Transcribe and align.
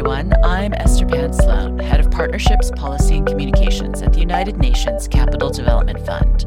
everyone. 0.00 0.32
I'm 0.42 0.72
Esther 0.72 1.04
Pan 1.04 1.30
Sloan, 1.30 1.78
Head 1.78 2.00
of 2.00 2.10
Partnerships, 2.10 2.70
Policy, 2.70 3.18
and 3.18 3.26
Communications 3.26 4.00
at 4.00 4.14
the 4.14 4.20
United 4.20 4.56
Nations 4.56 5.06
Capital 5.06 5.50
Development 5.50 6.00
Fund. 6.06 6.46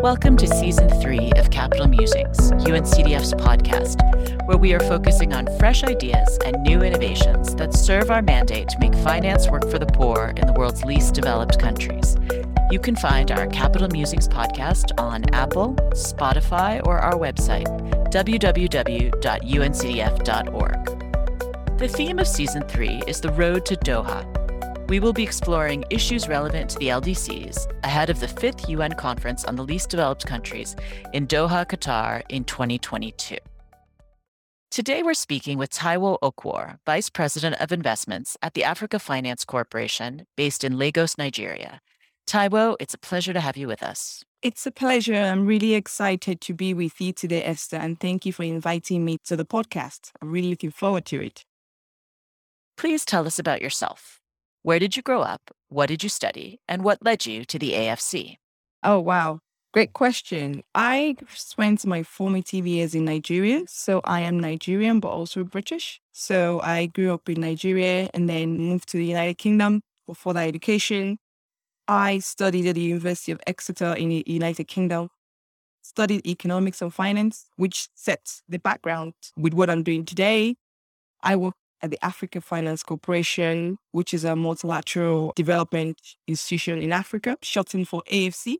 Welcome 0.00 0.38
to 0.38 0.46
Season 0.46 0.88
3 0.88 1.32
of 1.32 1.50
Capital 1.50 1.88
Musings, 1.88 2.52
UNCDF's 2.52 3.34
podcast, 3.34 4.00
where 4.46 4.56
we 4.56 4.72
are 4.72 4.80
focusing 4.80 5.34
on 5.34 5.46
fresh 5.58 5.84
ideas 5.84 6.38
and 6.46 6.62
new 6.62 6.80
innovations 6.80 7.54
that 7.56 7.74
serve 7.74 8.10
our 8.10 8.22
mandate 8.22 8.70
to 8.70 8.78
make 8.78 8.94
finance 8.94 9.46
work 9.50 9.70
for 9.70 9.78
the 9.78 9.84
poor 9.84 10.32
in 10.34 10.46
the 10.46 10.54
world's 10.54 10.82
least 10.82 11.12
developed 11.12 11.58
countries. 11.58 12.16
You 12.70 12.78
can 12.78 12.96
find 12.96 13.30
our 13.30 13.46
Capital 13.48 13.88
Musings 13.88 14.26
podcast 14.26 14.98
on 14.98 15.22
Apple, 15.34 15.74
Spotify, 15.92 16.80
or 16.86 16.98
our 16.98 17.16
website, 17.16 17.66
www.uncdf.org. 18.10 20.95
The 21.78 21.88
theme 21.88 22.18
of 22.18 22.26
Season 22.26 22.62
3 22.62 23.02
is 23.06 23.20
the 23.20 23.30
road 23.32 23.66
to 23.66 23.76
Doha. 23.76 24.24
We 24.88 24.98
will 24.98 25.12
be 25.12 25.22
exploring 25.22 25.84
issues 25.90 26.26
relevant 26.26 26.70
to 26.70 26.78
the 26.78 26.88
LDCs 26.88 27.70
ahead 27.84 28.08
of 28.08 28.18
the 28.18 28.28
fifth 28.28 28.66
UN 28.70 28.94
Conference 28.94 29.44
on 29.44 29.56
the 29.56 29.62
Least 29.62 29.90
Developed 29.90 30.24
Countries 30.24 30.74
in 31.12 31.26
Doha, 31.26 31.66
Qatar 31.66 32.22
in 32.30 32.44
2022. 32.44 33.36
Today, 34.70 35.02
we're 35.02 35.12
speaking 35.12 35.58
with 35.58 35.70
Taiwo 35.70 36.18
Okwor, 36.22 36.78
Vice 36.86 37.10
President 37.10 37.60
of 37.60 37.70
Investments 37.72 38.38
at 38.40 38.54
the 38.54 38.64
Africa 38.64 38.98
Finance 38.98 39.44
Corporation, 39.44 40.26
based 40.34 40.64
in 40.64 40.78
Lagos, 40.78 41.18
Nigeria. 41.18 41.82
Taiwo, 42.26 42.76
it's 42.80 42.94
a 42.94 42.98
pleasure 42.98 43.34
to 43.34 43.40
have 43.40 43.58
you 43.58 43.68
with 43.68 43.82
us. 43.82 44.24
It's 44.40 44.66
a 44.66 44.70
pleasure. 44.70 45.14
I'm 45.14 45.44
really 45.44 45.74
excited 45.74 46.40
to 46.40 46.54
be 46.54 46.72
with 46.72 47.02
you 47.02 47.12
today, 47.12 47.44
Esther, 47.44 47.76
and 47.76 48.00
thank 48.00 48.24
you 48.24 48.32
for 48.32 48.44
inviting 48.44 49.04
me 49.04 49.18
to 49.26 49.36
the 49.36 49.44
podcast. 49.44 50.12
I'm 50.22 50.32
really 50.32 50.48
looking 50.48 50.70
forward 50.70 51.04
to 51.06 51.20
it. 51.20 51.44
Please 52.76 53.04
tell 53.04 53.26
us 53.26 53.38
about 53.38 53.62
yourself. 53.62 54.20
Where 54.62 54.78
did 54.78 54.96
you 54.96 55.02
grow 55.02 55.22
up? 55.22 55.50
What 55.68 55.86
did 55.86 56.02
you 56.02 56.08
study? 56.08 56.60
And 56.68 56.84
what 56.84 57.04
led 57.04 57.24
you 57.24 57.44
to 57.46 57.58
the 57.58 57.72
AFC? 57.72 58.36
Oh, 58.82 59.00
wow. 59.00 59.40
Great 59.72 59.92
question. 59.92 60.62
I 60.74 61.16
spent 61.34 61.86
my 61.86 62.02
formative 62.02 62.66
years 62.66 62.94
in 62.94 63.04
Nigeria. 63.04 63.62
So 63.66 64.00
I 64.04 64.20
am 64.20 64.40
Nigerian, 64.40 65.00
but 65.00 65.08
also 65.08 65.44
British. 65.44 66.00
So 66.12 66.60
I 66.62 66.86
grew 66.86 67.14
up 67.14 67.28
in 67.28 67.40
Nigeria 67.40 68.10
and 68.12 68.28
then 68.28 68.58
moved 68.58 68.88
to 68.90 68.98
the 68.98 69.06
United 69.06 69.38
Kingdom 69.38 69.82
for 70.04 70.14
further 70.14 70.40
education. 70.40 71.18
I 71.88 72.18
studied 72.18 72.66
at 72.66 72.74
the 72.74 72.80
University 72.80 73.32
of 73.32 73.40
Exeter 73.46 73.94
in 73.94 74.08
the 74.08 74.24
United 74.26 74.64
Kingdom, 74.64 75.08
studied 75.82 76.26
economics 76.26 76.82
and 76.82 76.92
finance, 76.92 77.46
which 77.56 77.88
sets 77.94 78.42
the 78.48 78.58
background 78.58 79.14
with 79.36 79.54
what 79.54 79.70
I'm 79.70 79.82
doing 79.82 80.04
today. 80.04 80.56
I 81.22 81.36
work 81.36 81.54
at 81.82 81.90
the 81.90 82.04
Africa 82.04 82.40
Finance 82.40 82.82
Corporation, 82.82 83.78
which 83.92 84.14
is 84.14 84.24
a 84.24 84.34
multilateral 84.36 85.32
development 85.36 86.00
institution 86.26 86.80
in 86.80 86.92
Africa, 86.92 87.36
shortened 87.42 87.88
for 87.88 88.02
AFC. 88.10 88.56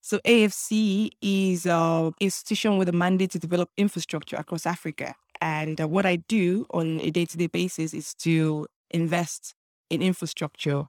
So 0.00 0.18
AFC 0.18 1.10
is 1.20 1.66
an 1.66 2.12
institution 2.20 2.78
with 2.78 2.88
a 2.88 2.92
mandate 2.92 3.32
to 3.32 3.38
develop 3.38 3.70
infrastructure 3.76 4.36
across 4.36 4.64
Africa. 4.64 5.14
And 5.40 5.80
uh, 5.80 5.88
what 5.88 6.06
I 6.06 6.16
do 6.28 6.66
on 6.70 7.00
a 7.00 7.10
day-to-day 7.10 7.48
basis 7.48 7.92
is 7.92 8.14
to 8.16 8.66
invest 8.90 9.54
in 9.90 10.02
infrastructure. 10.02 10.84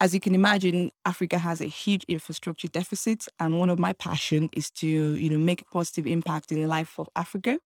As 0.00 0.14
you 0.14 0.20
can 0.20 0.34
imagine, 0.34 0.90
Africa 1.04 1.38
has 1.38 1.60
a 1.60 1.66
huge 1.66 2.04
infrastructure 2.08 2.68
deficit, 2.68 3.26
and 3.38 3.58
one 3.58 3.68
of 3.68 3.78
my 3.78 3.92
passion 3.92 4.48
is 4.54 4.70
to, 4.72 4.86
you 4.86 5.28
know, 5.28 5.38
make 5.38 5.62
a 5.62 5.64
positive 5.66 6.06
impact 6.06 6.52
in 6.52 6.60
the 6.60 6.68
life 6.68 6.98
of 6.98 7.08
Africa. 7.16 7.58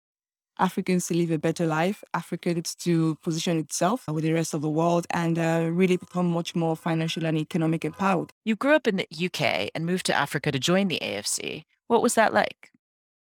Africans 0.60 1.08
to 1.08 1.16
live 1.16 1.32
a 1.32 1.38
better 1.38 1.66
life, 1.66 2.04
Africans 2.14 2.76
to 2.76 3.16
position 3.24 3.58
itself 3.58 4.08
with 4.08 4.24
the 4.24 4.34
rest 4.34 4.54
of 4.54 4.62
the 4.62 4.70
world 4.70 5.08
and 5.10 5.40
uh, 5.40 5.70
really 5.72 5.98
become 5.98 6.30
much 6.30 6.56
more 6.56 6.76
financial 6.76 7.26
and 7.26 7.38
economic 7.38 7.84
empowered. 7.84 8.32
You 8.46 8.56
grew 8.56 8.76
up 8.76 8.88
in 8.88 8.98
the 8.98 9.08
UK 9.26 9.72
and 9.74 9.86
moved 9.86 10.06
to 10.08 10.14
Africa 10.14 10.52
to 10.52 10.60
join 10.60 10.88
the 10.88 11.00
AFC. 11.02 11.64
What 11.88 12.02
was 12.02 12.16
that 12.16 12.34
like? 12.34 12.72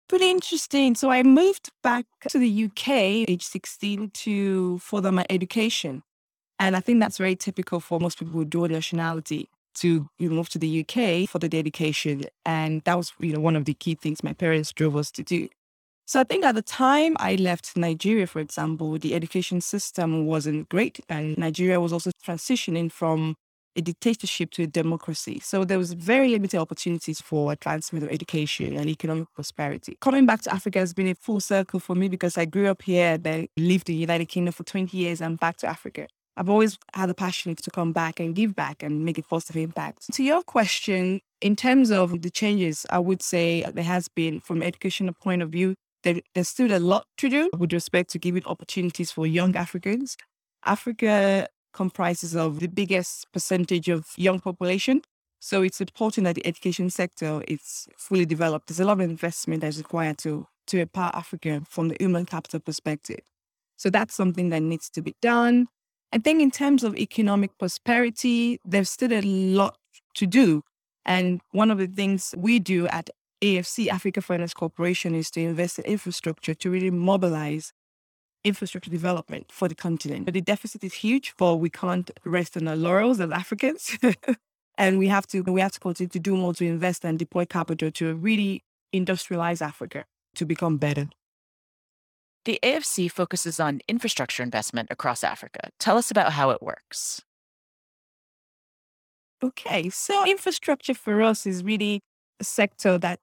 Pretty 0.07 0.29
interesting. 0.29 0.95
So 0.95 1.09
I 1.09 1.23
moved 1.23 1.71
back 1.83 2.05
to 2.29 2.37
the 2.37 2.65
UK 2.65 2.89
age 3.29 3.43
16 3.43 4.09
to 4.09 4.79
further 4.79 5.11
my 5.11 5.25
education. 5.29 6.03
And 6.59 6.75
I 6.75 6.79
think 6.79 6.99
that's 6.99 7.17
very 7.17 7.35
typical 7.35 7.79
for 7.79 7.99
most 7.99 8.19
people 8.19 8.37
with 8.39 8.49
dual 8.49 8.67
nationality 8.67 9.49
to 9.75 10.09
you 10.19 10.29
know, 10.29 10.35
move 10.35 10.49
to 10.49 10.59
the 10.59 10.81
UK 10.81 11.29
for 11.29 11.39
the 11.39 11.57
education. 11.57 12.23
And 12.45 12.81
that 12.83 12.97
was, 12.97 13.13
you 13.19 13.33
know, 13.33 13.39
one 13.39 13.55
of 13.55 13.65
the 13.65 13.73
key 13.73 13.95
things 13.95 14.23
my 14.23 14.33
parents 14.33 14.71
drove 14.73 14.97
us 14.97 15.11
to 15.11 15.23
do. 15.23 15.47
So 16.11 16.19
I 16.19 16.25
think 16.25 16.44
at 16.44 16.55
the 16.55 16.61
time 16.61 17.16
I 17.22 17.35
left 17.35 17.77
Nigeria, 17.77 18.27
for 18.27 18.39
example, 18.41 18.97
the 18.99 19.16
education 19.16 19.61
system 19.61 20.25
wasn't 20.25 20.67
great. 20.67 20.99
And 21.07 21.38
Nigeria 21.38 21.79
was 21.79 21.94
also 21.94 22.11
transitioning 22.27 22.91
from 22.91 23.35
a 23.77 23.81
dictatorship 23.81 24.51
to 24.51 24.63
a 24.63 24.67
democracy. 24.67 25.39
So 25.39 25.63
there 25.63 25.77
was 25.77 25.94
very 25.94 26.27
limited 26.27 26.59
opportunities 26.59 27.22
for 27.22 27.53
advancement 27.53 28.03
of 28.03 28.11
education 28.11 28.75
and 28.75 28.89
economic 28.89 29.31
prosperity. 29.33 29.97
Coming 30.01 30.25
back 30.25 30.41
to 30.41 30.53
Africa 30.53 30.79
has 30.79 30.94
been 30.94 31.07
a 31.07 31.16
full 31.16 31.39
circle 31.39 31.79
for 31.79 31.95
me 31.95 32.09
because 32.09 32.38
I 32.38 32.43
grew 32.43 32.67
up 32.67 32.81
here, 32.81 33.17
then 33.17 33.47
lived 33.55 33.88
in 33.88 33.95
the 33.95 34.01
United 34.01 34.25
Kingdom 34.25 34.51
for 34.51 34.66
20 34.66 34.97
years 34.97 35.22
and 35.22 35.39
back 35.39 35.55
to 35.59 35.67
Africa. 35.67 36.07
I've 36.35 36.49
always 36.49 36.78
had 36.93 37.09
a 37.09 37.13
passion 37.13 37.55
to 37.55 37.72
come 37.72 37.93
back 37.93 38.19
and 38.19 38.35
give 38.35 38.53
back 38.53 38.83
and 38.83 39.05
make 39.05 39.17
a 39.17 39.23
positive 39.23 39.55
impact. 39.55 40.11
To 40.11 40.23
your 40.23 40.43
question, 40.43 41.22
in 41.39 41.55
terms 41.55 41.89
of 41.89 42.22
the 42.22 42.29
changes, 42.29 42.85
I 42.89 42.99
would 42.99 43.22
say 43.22 43.63
there 43.73 43.85
has 43.85 44.09
been, 44.09 44.41
from 44.41 44.57
an 44.57 44.63
educational 44.63 45.13
point 45.13 45.41
of 45.41 45.51
view, 45.51 45.75
there, 46.03 46.22
there's 46.34 46.50
still 46.50 46.75
a 46.75 46.79
lot 46.79 47.06
to 47.17 47.29
do 47.29 47.50
with 47.57 47.73
respect 47.73 48.09
to 48.12 48.19
giving 48.19 48.45
opportunities 48.45 49.12
for 49.12 49.28
young 49.28 49.56
Africans. 49.56 50.17
Africa 50.66 51.47
comprises 51.73 52.35
of 52.35 52.59
the 52.59 52.67
biggest 52.67 53.31
percentage 53.31 53.89
of 53.89 54.07
young 54.17 54.40
population. 54.40 55.01
So 55.40 55.63
it's 55.63 55.81
important 55.81 56.25
that 56.25 56.35
the 56.35 56.45
education 56.45 56.90
sector 56.90 57.44
is 57.47 57.88
fully 57.97 58.25
developed. 58.25 58.67
There's 58.67 58.79
a 58.79 58.85
lot 58.85 58.94
of 58.94 59.01
investment 59.01 59.61
that's 59.61 59.78
required 59.78 60.17
to, 60.19 60.47
to 60.67 60.79
empower 60.79 61.11
Africa 61.16 61.63
from 61.67 61.88
the 61.88 61.97
human 62.00 62.25
capital 62.25 62.59
perspective. 62.59 63.22
So 63.78 63.90
that's 63.90 64.13
something 64.13 64.50
that 64.50 64.61
needs 64.61 64.90
to 64.91 65.01
be 65.01 65.16
done. 65.22 65.67
I 66.13 66.19
think 66.19 66.41
in 66.41 66.51
terms 66.51 66.84
of 66.84 66.95
economic 66.97 67.57
prosperity, 67.57 68.59
there's 68.66 68.90
still 68.90 69.13
a 69.13 69.22
lot 69.22 69.78
to 70.16 70.28
do. 70.28 70.61
And 71.06 71.41
one 71.51 71.72
of 71.72 71.79
the 71.79 71.88
things 71.88 72.35
we 72.38 72.59
do 72.59 72.88
at 72.88 73.09
AFC, 73.41 73.88
Africa 73.88 74.22
Finance 74.22 74.53
Corporation, 74.53 75.16
is 75.16 75.31
to 75.31 75.41
invest 75.41 75.79
in 75.79 75.85
infrastructure 75.85 76.53
to 76.53 76.69
really 76.69 76.91
mobilize 76.91 77.74
infrastructure 78.44 78.90
development 78.90 79.52
for 79.52 79.68
the 79.68 79.75
continent. 79.75 80.25
But 80.25 80.34
the 80.34 80.41
deficit 80.41 80.84
is 80.84 80.94
huge, 80.94 81.34
but 81.38 81.56
we 81.56 81.69
can't 81.69 82.09
rest 82.25 82.57
on 82.57 82.68
our 82.68 82.75
laurels 82.75 83.19
as 83.19 83.31
Africans. 83.31 83.97
and 84.78 85.00
we 85.00 85.07
have 85.07 85.28
to 85.28 85.41
we 85.41 85.62
have 85.62 85.72
to 85.74 85.79
continue 85.79 86.09
to 86.09 86.19
do 86.19 86.35
more 86.35 86.53
to 86.56 86.66
invest 86.66 87.06
and 87.06 87.18
deploy 87.19 87.46
capital 87.46 87.91
to 87.91 88.16
really 88.16 88.63
industrialize 88.94 89.62
Africa 89.62 90.06
to 90.35 90.46
become 90.46 90.78
better. 90.78 91.09
The 92.46 92.59
AFC 92.63 93.12
focuses 93.12 93.59
on 93.59 93.81
infrastructure 93.88 94.41
investment 94.41 94.90
across 94.90 95.23
Africa. 95.23 95.69
Tell 95.79 95.97
us 95.97 96.09
about 96.09 96.34
how 96.34 96.50
it 96.50 96.62
works. 96.62 97.22
Okay, 99.44 99.90
so 99.90 100.25
infrastructure 100.28 100.94
for 100.94 101.22
us 101.22 101.46
is 101.46 101.63
really 101.63 102.02
a 102.40 102.44
sector 102.44 102.97
that 102.97 103.19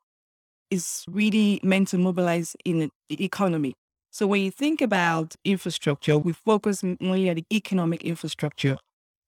is 0.70 1.04
really 1.10 1.60
meant 1.62 1.88
to 1.88 1.98
mobilize 1.98 2.56
in 2.64 2.90
the 3.08 3.24
economy. 3.24 3.74
So 4.10 4.26
when 4.26 4.42
you 4.42 4.50
think 4.50 4.80
about 4.80 5.34
infrastructure, 5.44 6.18
we 6.18 6.32
focus 6.32 6.82
mainly 6.82 7.28
on 7.28 7.36
the 7.36 7.44
economic 7.52 8.02
infrastructure. 8.04 8.78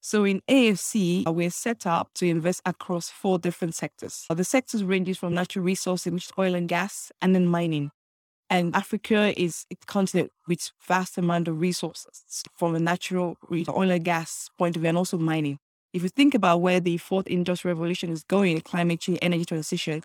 So 0.01 0.25
in 0.25 0.41
AFC, 0.49 1.27
uh, 1.27 1.33
we're 1.33 1.51
set 1.51 1.87
up 1.87 2.09
to 2.15 2.27
invest 2.27 2.63
across 2.65 3.11
four 3.11 3.39
different 3.39 3.75
sectors. 3.75 4.25
Uh, 4.31 4.35
the 4.35 4.45
sectors 4.45 4.83
ranges 4.83 5.19
from 5.19 5.35
natural 5.35 5.65
resources, 5.65 6.11
which 6.11 6.27
is 6.27 6.33
oil 6.39 6.55
and 6.55 6.69
gas, 6.69 7.13
and 7.21 7.35
then 7.35 7.47
mining. 7.47 7.91
And 8.49 8.75
Africa 8.75 9.39
is 9.41 9.67
a 9.71 9.77
continent 9.87 10.33
with 10.49 10.73
vast 10.89 11.19
amount 11.19 11.49
of 11.49 11.61
resources 11.61 12.43
from 12.57 12.75
a 12.75 12.81
natural 12.81 13.37
oil 13.53 13.91
and 13.91 14.05
gas 14.05 14.49
point 14.59 14.75
of 14.75 14.83
view, 14.83 14.89
and 14.89 14.99
also 14.99 15.19
mining. 15.19 15.59
If 15.93 16.03
you 16.03 16.09
think 16.09 16.35
about 16.35 16.63
where 16.63 16.81
the 16.81 16.97
fourth 16.97 17.27
industrial 17.27 17.77
revolution 17.77 18.11
is 18.11 18.25
going, 18.25 18.61
climate 18.63 19.01
change, 19.01 19.19
energy 19.21 19.45
transition, 19.45 20.03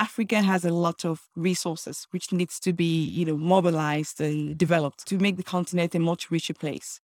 Africa 0.00 0.40
has 0.40 0.64
a 0.64 0.70
lot 0.72 1.04
of 1.04 1.28
resources 1.36 2.06
which 2.10 2.32
needs 2.32 2.58
to 2.60 2.72
be, 2.72 3.04
you 3.04 3.26
know, 3.26 3.36
mobilized 3.36 4.18
and 4.18 4.56
developed 4.56 5.06
to 5.06 5.18
make 5.18 5.36
the 5.36 5.42
continent 5.42 5.94
a 5.94 5.98
much 5.98 6.30
richer 6.30 6.54
place. 6.54 7.00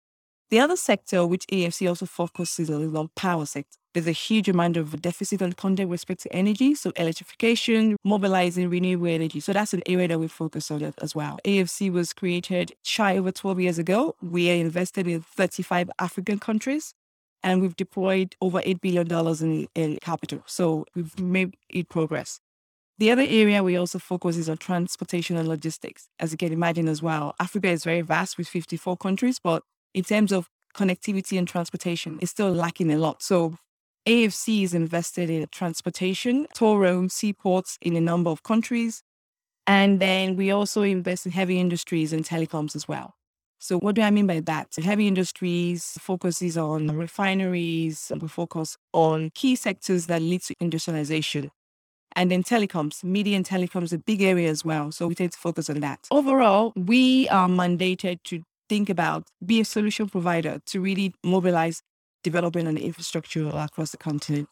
The 0.52 0.60
other 0.60 0.76
sector 0.76 1.26
which 1.26 1.48
AFC 1.48 1.90
also 1.90 2.06
focuses 2.06 2.70
on 2.70 2.84
is 2.84 2.94
on 2.94 3.10
power 3.16 3.48
sector. 3.48 3.80
There's 3.96 4.06
a 4.08 4.12
huge 4.12 4.48
amount 4.48 4.78
of 4.78 5.02
deficit 5.02 5.42
on 5.42 5.54
content 5.54 5.90
with 5.90 6.02
respect 6.02 6.22
to 6.22 6.34
energy, 6.34 6.76
so 6.76 6.92
electrification, 6.96 7.98
mobilizing 8.04 8.70
renewable 8.70 9.08
energy. 9.08 9.40
So 9.40 9.54
that's 9.54 9.74
an 9.74 9.82
area 9.88 10.10
that 10.10 10.20
we 10.20 10.28
focus 10.28 10.70
on 10.70 10.94
as 11.00 11.16
well. 11.16 11.40
AFC 11.46 11.92
was 11.92 12.14
created 12.14 12.74
shy 12.84 13.18
over 13.18 13.32
12 13.32 13.60
years 13.60 13.80
ago. 13.80 14.16
We 14.22 14.52
are 14.52 14.56
invested 14.56 15.08
in 15.08 15.22
35 15.22 15.90
African 15.98 16.38
countries 16.38 16.94
and 17.42 17.60
we've 17.60 17.76
deployed 17.76 18.36
over 18.40 18.62
$8 18.62 18.82
billion 18.82 19.08
in, 19.42 19.68
in 19.74 19.98
capital. 20.00 20.44
So 20.46 20.86
we've 20.96 21.20
made 21.20 21.56
it 21.70 21.90
progress. 21.90 22.40
The 23.00 23.12
other 23.12 23.26
area 23.28 23.64
we 23.64 23.76
also 23.76 23.98
focus 23.98 24.38
is 24.38 24.50
on 24.50 24.58
transportation 24.58 25.36
and 25.36 25.48
logistics. 25.48 26.10
As 26.20 26.32
you 26.32 26.38
can 26.38 26.54
imagine 26.54 26.88
as 26.88 27.02
well, 27.02 27.34
Africa 27.40 27.70
is 27.70 27.84
very 27.84 28.02
vast 28.02 28.38
with 28.38 28.48
54 28.48 28.98
countries, 28.98 29.40
but 29.44 29.64
in 29.94 30.04
terms 30.04 30.32
of 30.32 30.48
connectivity 30.76 31.38
and 31.38 31.48
transportation 31.48 32.18
it's 32.22 32.32
still 32.32 32.52
lacking 32.52 32.92
a 32.92 32.98
lot. 32.98 33.22
So 33.22 33.58
AFC 34.08 34.64
is 34.64 34.74
invested 34.74 35.30
in 35.30 35.48
transportation, 35.52 36.48
toll 36.54 36.78
roads, 36.78 37.14
seaports 37.14 37.78
in 37.82 37.96
a 37.96 38.02
number 38.02 38.30
of 38.30 38.44
countries. 38.44 39.02
And 39.66 40.00
then 40.00 40.36
we 40.36 40.52
also 40.52 40.82
invest 40.82 41.26
in 41.26 41.32
heavy 41.32 41.60
industries 41.60 42.12
and 42.12 42.24
telecoms 42.24 42.76
as 42.76 42.88
well. 42.88 43.16
So 43.60 43.80
what 43.80 43.96
do 43.96 44.02
I 44.02 44.12
mean 44.12 44.28
by 44.28 44.42
that? 44.42 44.76
Heavy 44.76 45.08
industries 45.08 45.98
focuses 46.02 46.58
on 46.58 46.98
refineries. 46.98 48.12
We 48.20 48.28
focus 48.28 48.78
on 48.92 49.32
key 49.34 49.56
sectors 49.56 50.08
that 50.08 50.22
lead 50.22 50.42
to 50.44 50.56
industrialization. 50.60 51.50
And 52.16 52.30
then 52.30 52.44
telecoms, 52.44 53.04
media 53.04 53.36
and 53.36 53.46
telecoms, 53.46 53.92
a 53.94 53.98
big 53.98 54.22
area 54.22 54.50
as 54.50 54.64
well. 54.64 54.92
So 54.92 55.08
we 55.08 55.16
tend 55.16 55.32
to 55.32 55.38
focus 55.38 55.70
on 55.70 55.80
that. 55.80 56.08
Overall, 56.12 56.74
we 56.76 57.28
are 57.30 57.48
mandated 57.48 58.24
to 58.26 58.44
think 58.70 58.90
about, 58.90 59.28
be 59.46 59.60
a 59.60 59.66
solution 59.66 60.10
provider 60.10 60.60
to 60.68 60.80
really 60.82 61.14
mobilize 61.24 61.82
development 62.24 62.68
and 62.68 62.78
infrastructure 62.78 63.50
across 63.50 63.92
the 63.92 63.98
continent. 63.98 64.48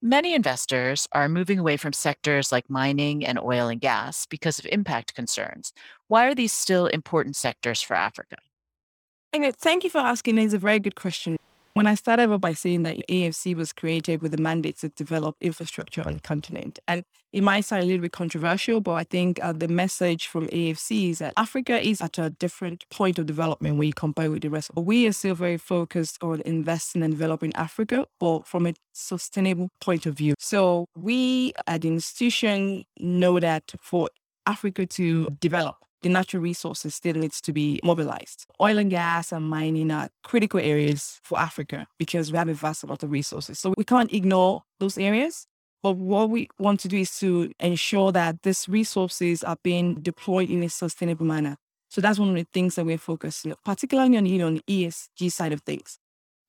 Many 0.00 0.34
investors 0.34 1.08
are 1.10 1.28
moving 1.28 1.58
away 1.58 1.76
from 1.76 1.92
sectors 1.92 2.52
like 2.52 2.70
mining 2.70 3.26
and 3.26 3.38
oil 3.38 3.68
and 3.68 3.80
gas 3.80 4.26
because 4.26 4.58
of 4.60 4.66
impact 4.66 5.14
concerns. 5.14 5.72
Why 6.06 6.26
are 6.26 6.36
these 6.36 6.52
still 6.52 6.86
important 6.86 7.34
sectors 7.34 7.82
for 7.82 7.94
Africa? 7.94 8.36
Uh, 9.34 9.52
thank 9.56 9.82
you 9.84 9.90
for 9.90 9.98
asking. 9.98 10.38
It's 10.38 10.54
a 10.54 10.58
very 10.58 10.78
good 10.78 10.94
question. 10.94 11.36
When 11.78 11.86
I 11.86 11.94
started 11.94 12.36
by 12.40 12.54
saying 12.54 12.82
that 12.82 12.96
AFC 13.08 13.54
was 13.54 13.72
created 13.72 14.20
with 14.20 14.32
the 14.32 14.42
mandate 14.42 14.78
to 14.78 14.88
develop 14.88 15.36
infrastructure 15.40 16.02
on 16.04 16.14
the 16.14 16.18
continent, 16.18 16.80
and 16.88 17.04
it 17.32 17.40
might 17.40 17.66
sound 17.66 17.84
a 17.84 17.86
little 17.86 18.02
bit 18.02 18.10
controversial, 18.10 18.80
but 18.80 18.94
I 18.94 19.04
think 19.04 19.38
uh, 19.40 19.52
the 19.52 19.68
message 19.68 20.26
from 20.26 20.48
AFC 20.48 21.10
is 21.10 21.20
that 21.20 21.34
Africa 21.36 21.78
is 21.80 22.00
at 22.00 22.18
a 22.18 22.30
different 22.30 22.84
point 22.90 23.20
of 23.20 23.26
development 23.26 23.78
when 23.78 23.86
you 23.86 23.94
compare 23.94 24.28
with 24.28 24.42
the 24.42 24.50
rest. 24.50 24.72
We 24.74 25.06
are 25.06 25.12
still 25.12 25.36
very 25.36 25.56
focused 25.56 26.18
on 26.20 26.40
investing 26.40 27.04
and 27.04 27.12
developing 27.12 27.54
Africa, 27.54 28.06
but 28.18 28.44
from 28.44 28.66
a 28.66 28.74
sustainable 28.92 29.70
point 29.80 30.04
of 30.04 30.14
view. 30.14 30.34
So 30.40 30.86
we 30.96 31.52
at 31.68 31.82
the 31.82 31.88
institution 31.90 32.86
know 32.98 33.38
that 33.38 33.72
for 33.80 34.10
Africa 34.46 34.84
to 34.84 35.28
develop, 35.38 35.76
the 36.02 36.08
natural 36.08 36.42
resources 36.42 36.94
still 36.94 37.14
needs 37.14 37.40
to 37.42 37.52
be 37.52 37.80
mobilized. 37.82 38.46
Oil 38.60 38.78
and 38.78 38.90
gas 38.90 39.32
and 39.32 39.48
mining 39.48 39.90
are 39.90 40.08
critical 40.22 40.60
areas 40.60 41.20
for 41.22 41.38
Africa 41.38 41.86
because 41.98 42.30
we 42.30 42.38
have 42.38 42.48
a 42.48 42.54
vast 42.54 42.84
amount 42.84 43.02
of 43.02 43.10
resources. 43.10 43.58
So 43.58 43.74
we 43.76 43.84
can't 43.84 44.12
ignore 44.12 44.62
those 44.78 44.98
areas. 44.98 45.46
But 45.82 45.92
what 45.96 46.30
we 46.30 46.48
want 46.58 46.80
to 46.80 46.88
do 46.88 46.98
is 46.98 47.18
to 47.20 47.52
ensure 47.60 48.10
that 48.12 48.42
these 48.42 48.68
resources 48.68 49.44
are 49.44 49.56
being 49.62 49.94
deployed 50.00 50.50
in 50.50 50.62
a 50.62 50.68
sustainable 50.68 51.26
manner. 51.26 51.56
So 51.88 52.00
that's 52.00 52.18
one 52.18 52.30
of 52.30 52.34
the 52.34 52.46
things 52.52 52.74
that 52.74 52.84
we're 52.84 52.98
focusing, 52.98 53.54
particularly 53.64 54.16
on, 54.16 54.26
you 54.26 54.38
know, 54.38 54.48
on 54.48 54.60
the 54.66 54.86
ESG 54.86 55.32
side 55.32 55.52
of 55.52 55.62
things. 55.62 55.98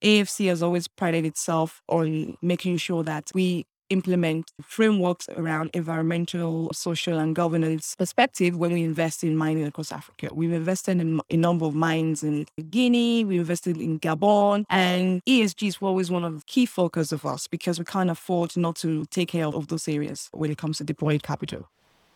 AFC 0.04 0.48
has 0.48 0.64
always 0.64 0.88
prided 0.88 1.26
itself 1.26 1.82
on 1.88 2.38
making 2.42 2.78
sure 2.78 3.04
that 3.04 3.32
we 3.34 3.66
implement 3.90 4.52
frameworks 4.62 5.28
around 5.36 5.70
environmental, 5.74 6.72
social, 6.74 7.18
and 7.18 7.36
governance 7.36 7.96
perspective 7.96 8.56
when 8.56 8.74
we 8.74 8.84
invest 8.84 9.24
in 9.24 9.36
mining 9.36 9.66
across 9.66 9.92
Africa. 9.92 10.30
We've 10.34 10.54
invested 10.54 11.00
in 11.00 11.22
a 11.30 11.38
number 11.38 11.66
of 11.66 11.76
mines 11.76 12.24
in 12.24 12.46
Guinea, 12.70 13.26
we 13.26 13.38
invested 13.40 13.78
in 13.78 14.00
Gabon, 14.00 14.66
and 14.70 15.24
ESG 15.26 15.68
is 15.68 15.78
always 15.82 16.12
one 16.12 16.24
of 16.24 16.40
the 16.40 16.46
key 16.46 16.66
focus 16.66 17.12
of 17.12 17.26
us 17.26 17.48
because 17.48 17.80
we 17.80 17.86
can't 17.86 18.10
afford 18.10 18.56
not 18.56 18.76
to 18.78 19.06
take 19.06 19.30
care 19.30 19.48
of 19.48 19.68
those 19.68 19.88
areas 19.88 20.30
when 20.32 20.52
it 20.52 20.58
comes 20.58 20.78
to 20.78 20.84
deployed 20.84 21.24
capital. 21.24 21.68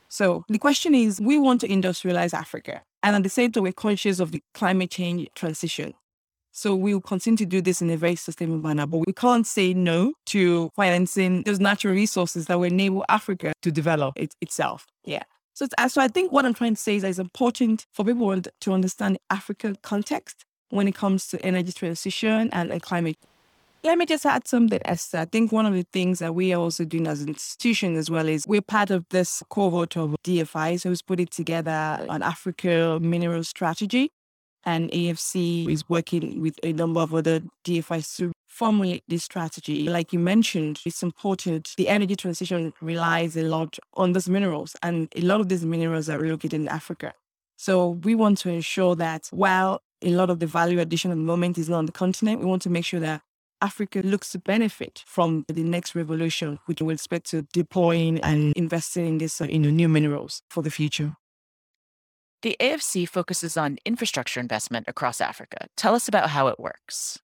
So 0.10 0.46
the 0.48 0.60
question 0.60 0.94
is, 0.94 1.20
we 1.20 1.40
want 1.40 1.62
to 1.62 1.68
industrialize 1.68 2.36
Africa. 2.36 2.84
And 3.02 3.16
at 3.16 3.24
the 3.24 3.30
same 3.30 3.52
time, 3.52 3.64
we're 3.64 3.74
conscious 3.74 4.20
of 4.20 4.32
the 4.32 4.44
climate 4.54 4.92
change 4.92 5.28
transition. 5.34 5.96
So 6.56 6.76
we'll 6.76 7.02
continue 7.02 7.38
to 7.38 7.48
do 7.48 7.62
this 7.62 7.82
in 7.82 7.90
a 7.90 7.98
very 7.98 8.16
sustainable 8.16 8.62
manner, 8.62 8.86
but 8.86 9.00
we 9.08 9.12
can't 9.12 9.46
say 9.46 9.74
no 9.74 10.14
to 10.28 10.70
financing 10.76 11.42
those 11.44 11.60
natural 11.60 11.96
resources 11.96 12.46
that 12.46 12.60
will 12.60 12.66
enable 12.66 13.04
Africa 13.10 13.54
to 13.64 13.72
develop 13.72 14.14
it 14.16 14.36
itself. 14.40 14.86
Yeah. 15.04 15.24
So, 15.56 15.66
uh, 15.80 15.88
so 15.88 16.00
I 16.00 16.08
think 16.08 16.32
what 16.32 16.46
I'm 16.46 16.54
trying 16.54 16.76
to 16.76 16.82
say 16.82 16.96
is 16.96 17.02
that 17.02 17.10
it's 17.10 17.18
important 17.18 17.88
for 17.92 18.06
people 18.06 18.40
to 18.40 18.72
understand 18.72 19.16
the 19.16 19.36
African 19.36 19.78
context 19.82 20.46
when 20.70 20.88
it 20.88 20.94
comes 20.94 21.28
to 21.30 21.44
energy 21.44 21.72
transition 21.72 22.50
and 22.54 22.80
climate. 22.84 23.18
Let 23.84 23.98
me 23.98 24.06
just 24.06 24.26
add 24.26 24.48
something, 24.48 24.80
Esther. 24.86 25.18
I 25.18 25.26
think 25.26 25.52
one 25.52 25.66
of 25.66 25.74
the 25.74 25.86
things 25.92 26.20
that 26.20 26.36
we 26.36 26.54
are 26.54 26.62
also 26.62 26.86
doing 26.86 27.08
as 27.08 27.22
an 27.22 27.30
institution 27.30 27.96
as 27.96 28.12
well 28.12 28.30
is 28.30 28.48
we're 28.48 28.62
part 28.62 28.92
of 28.92 29.06
this 29.10 29.42
cohort 29.50 29.98
of 29.98 30.16
DFIs 30.24 30.84
who's 30.84 31.02
put 31.02 31.20
it 31.20 31.32
together 31.32 32.06
an 32.10 32.22
Africa 32.22 33.00
mineral 33.02 33.44
strategy 33.44 34.12
and 34.66 34.90
AFC 34.92 35.70
is 35.70 35.88
working 35.90 36.42
with 36.42 36.60
a 36.64 36.74
number 36.74 37.02
of 37.02 37.14
other 37.14 37.42
DFIs 37.66 38.18
to 38.18 38.32
formulate 38.48 39.04
this 39.08 39.24
strategy. 39.24 39.88
Like 39.90 40.14
you 40.14 40.20
mentioned, 40.20 40.80
it's 40.86 41.04
important. 41.04 41.74
The 41.78 41.90
energy 41.90 42.16
transition 42.16 42.74
relies 42.82 43.36
a 43.36 43.44
lot 43.44 43.80
on 43.96 44.14
these 44.14 44.30
minerals, 44.30 44.76
and 44.84 45.12
a 45.16 45.22
lot 45.22 45.42
of 45.42 45.50
these 45.50 45.66
minerals 45.66 46.10
are 46.10 46.20
located 46.20 46.54
in 46.54 46.68
Africa. 46.68 47.14
So 47.58 47.90
we 48.04 48.16
want 48.16 48.38
to 48.40 48.50
ensure 48.50 48.96
that 48.96 49.28
while 49.32 49.82
a 50.02 50.10
lot 50.10 50.30
of 50.30 50.40
the 50.40 50.48
value 50.48 50.80
addition 50.80 51.12
at 51.12 51.18
the 51.18 51.24
moment 51.24 51.58
is 51.58 51.70
not 51.70 51.78
on 51.78 51.86
the 51.86 51.92
continent, 51.92 52.40
we 52.40 52.46
want 52.46 52.62
to 52.64 52.70
make 52.70 52.86
sure 52.86 53.00
that 53.00 53.22
Africa 53.62 54.02
looks 54.04 54.30
to 54.32 54.40
benefit 54.40 55.04
from 55.08 55.46
the 55.48 55.64
next 55.64 55.96
revolution, 55.96 56.60
which 56.66 56.82
we 56.82 56.94
expect 56.94 57.28
to 57.28 57.44
deploying 57.54 58.20
and 58.20 58.52
investing 58.58 59.08
in 59.08 59.18
this 59.20 59.40
uh, 59.40 59.46
in 59.46 59.62
new 59.62 59.88
minerals 59.88 60.42
for 60.50 60.62
the 60.62 60.70
future. 60.70 61.16
The 62.44 62.58
AFC 62.60 63.08
focuses 63.08 63.56
on 63.56 63.78
infrastructure 63.86 64.42
investment 64.42 64.86
across 64.90 65.22
Africa. 65.22 65.68
Tell 65.78 65.96
us 65.96 66.10
about 66.10 66.30
how 66.30 66.48
it 66.48 66.60
works. 66.60 67.20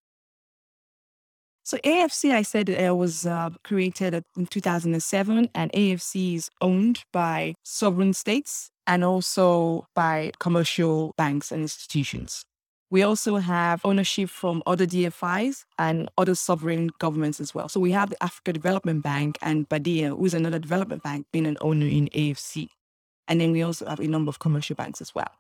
So 1.64 1.78
AFC, 1.80 2.32
I 2.32 2.42
said 2.42 2.70
it 2.70 2.96
was 2.96 3.26
uh, 3.26 3.50
created 3.66 4.24
in 4.38 4.48
2007, 4.48 5.50
and 5.54 5.72
AFC 5.74 6.36
is 6.36 6.50
owned 6.62 7.04
by 7.12 7.54
sovereign 7.64 8.14
states 8.14 8.72
and 8.88 9.04
also 9.04 9.86
by 9.94 10.32
commercial 10.40 11.14
banks 11.18 11.52
and 11.52 11.62
institutions. 11.62 12.46
We 12.90 13.04
also 13.04 13.36
have 13.36 13.82
ownership 13.84 14.30
from 14.30 14.64
other 14.66 14.88
DFIs 14.88 15.66
and 15.78 16.10
other 16.18 16.34
sovereign 16.34 16.92
governments 16.98 17.40
as 17.42 17.54
well. 17.54 17.68
So 17.68 17.82
we 17.82 17.92
have 17.92 18.10
the 18.10 18.24
Africa 18.24 18.54
Development 18.54 19.04
Bank 19.04 19.38
and 19.42 19.68
Badia, 19.68 20.16
who's 20.16 20.34
another 20.34 20.60
development 20.60 21.04
bank, 21.04 21.28
being 21.32 21.46
an 21.46 21.58
owner 21.62 21.86
in 21.86 22.08
AFC. 22.16 22.70
And 23.30 23.40
then 23.40 23.52
we 23.52 23.62
also 23.62 23.88
have 23.88 24.00
a 24.00 24.08
number 24.08 24.30
of 24.30 24.40
commercial 24.40 24.76
banks 24.76 25.00
as 25.00 25.16
well. 25.16 25.32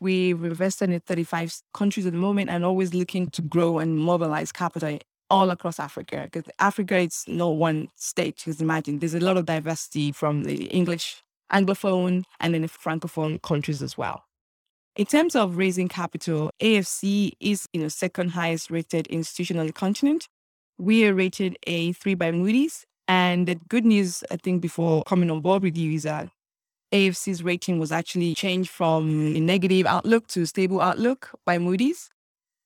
We've 0.00 0.42
invested 0.42 0.90
in 0.90 1.00
35 1.00 1.60
countries 1.74 2.06
at 2.06 2.12
the 2.12 2.18
moment 2.18 2.48
and 2.48 2.64
always 2.64 2.94
looking 2.94 3.28
to 3.30 3.42
grow 3.42 3.78
and 3.78 3.98
mobilize 3.98 4.50
capital 4.52 4.98
all 5.28 5.50
across 5.50 5.78
Africa. 5.78 6.28
Because 6.30 6.50
Africa 6.58 6.96
is 6.98 7.24
not 7.26 7.56
one 7.56 7.88
state, 7.96 8.36
because 8.36 8.60
imagine 8.60 9.00
there's 9.00 9.14
a 9.14 9.20
lot 9.20 9.36
of 9.36 9.46
diversity 9.46 10.12
from 10.12 10.44
the 10.44 10.64
English, 10.66 11.22
Anglophone, 11.52 12.24
and 12.40 12.54
then 12.54 12.62
the 12.62 12.68
Francophone 12.68 13.42
countries 13.42 13.82
as 13.82 13.98
well. 13.98 14.24
In 14.94 15.06
terms 15.06 15.34
of 15.34 15.56
raising 15.56 15.88
capital, 15.88 16.50
AFC 16.60 17.32
is 17.40 17.66
you 17.72 17.80
know 17.80 17.88
second 17.88 18.30
highest 18.30 18.70
rated 18.70 19.06
institution 19.06 19.58
on 19.58 19.66
the 19.66 19.72
continent. 19.72 20.28
We 20.78 21.06
are 21.06 21.14
rated 21.14 21.56
A3 21.66 22.16
by 22.16 22.30
Moody's. 22.30 22.86
And 23.08 23.48
the 23.48 23.56
good 23.68 23.84
news, 23.84 24.22
I 24.30 24.36
think, 24.36 24.62
before 24.62 25.02
coming 25.04 25.30
on 25.30 25.40
board 25.40 25.62
with 25.62 25.76
you 25.76 25.92
is 25.92 26.04
that 26.04 26.28
AFC's 26.92 27.42
rating 27.42 27.78
was 27.78 27.90
actually 27.90 28.34
changed 28.34 28.70
from 28.70 29.34
a 29.34 29.40
negative 29.40 29.86
outlook 29.86 30.26
to 30.28 30.44
stable 30.44 30.80
outlook 30.80 31.30
by 31.46 31.58
Moody's. 31.58 32.10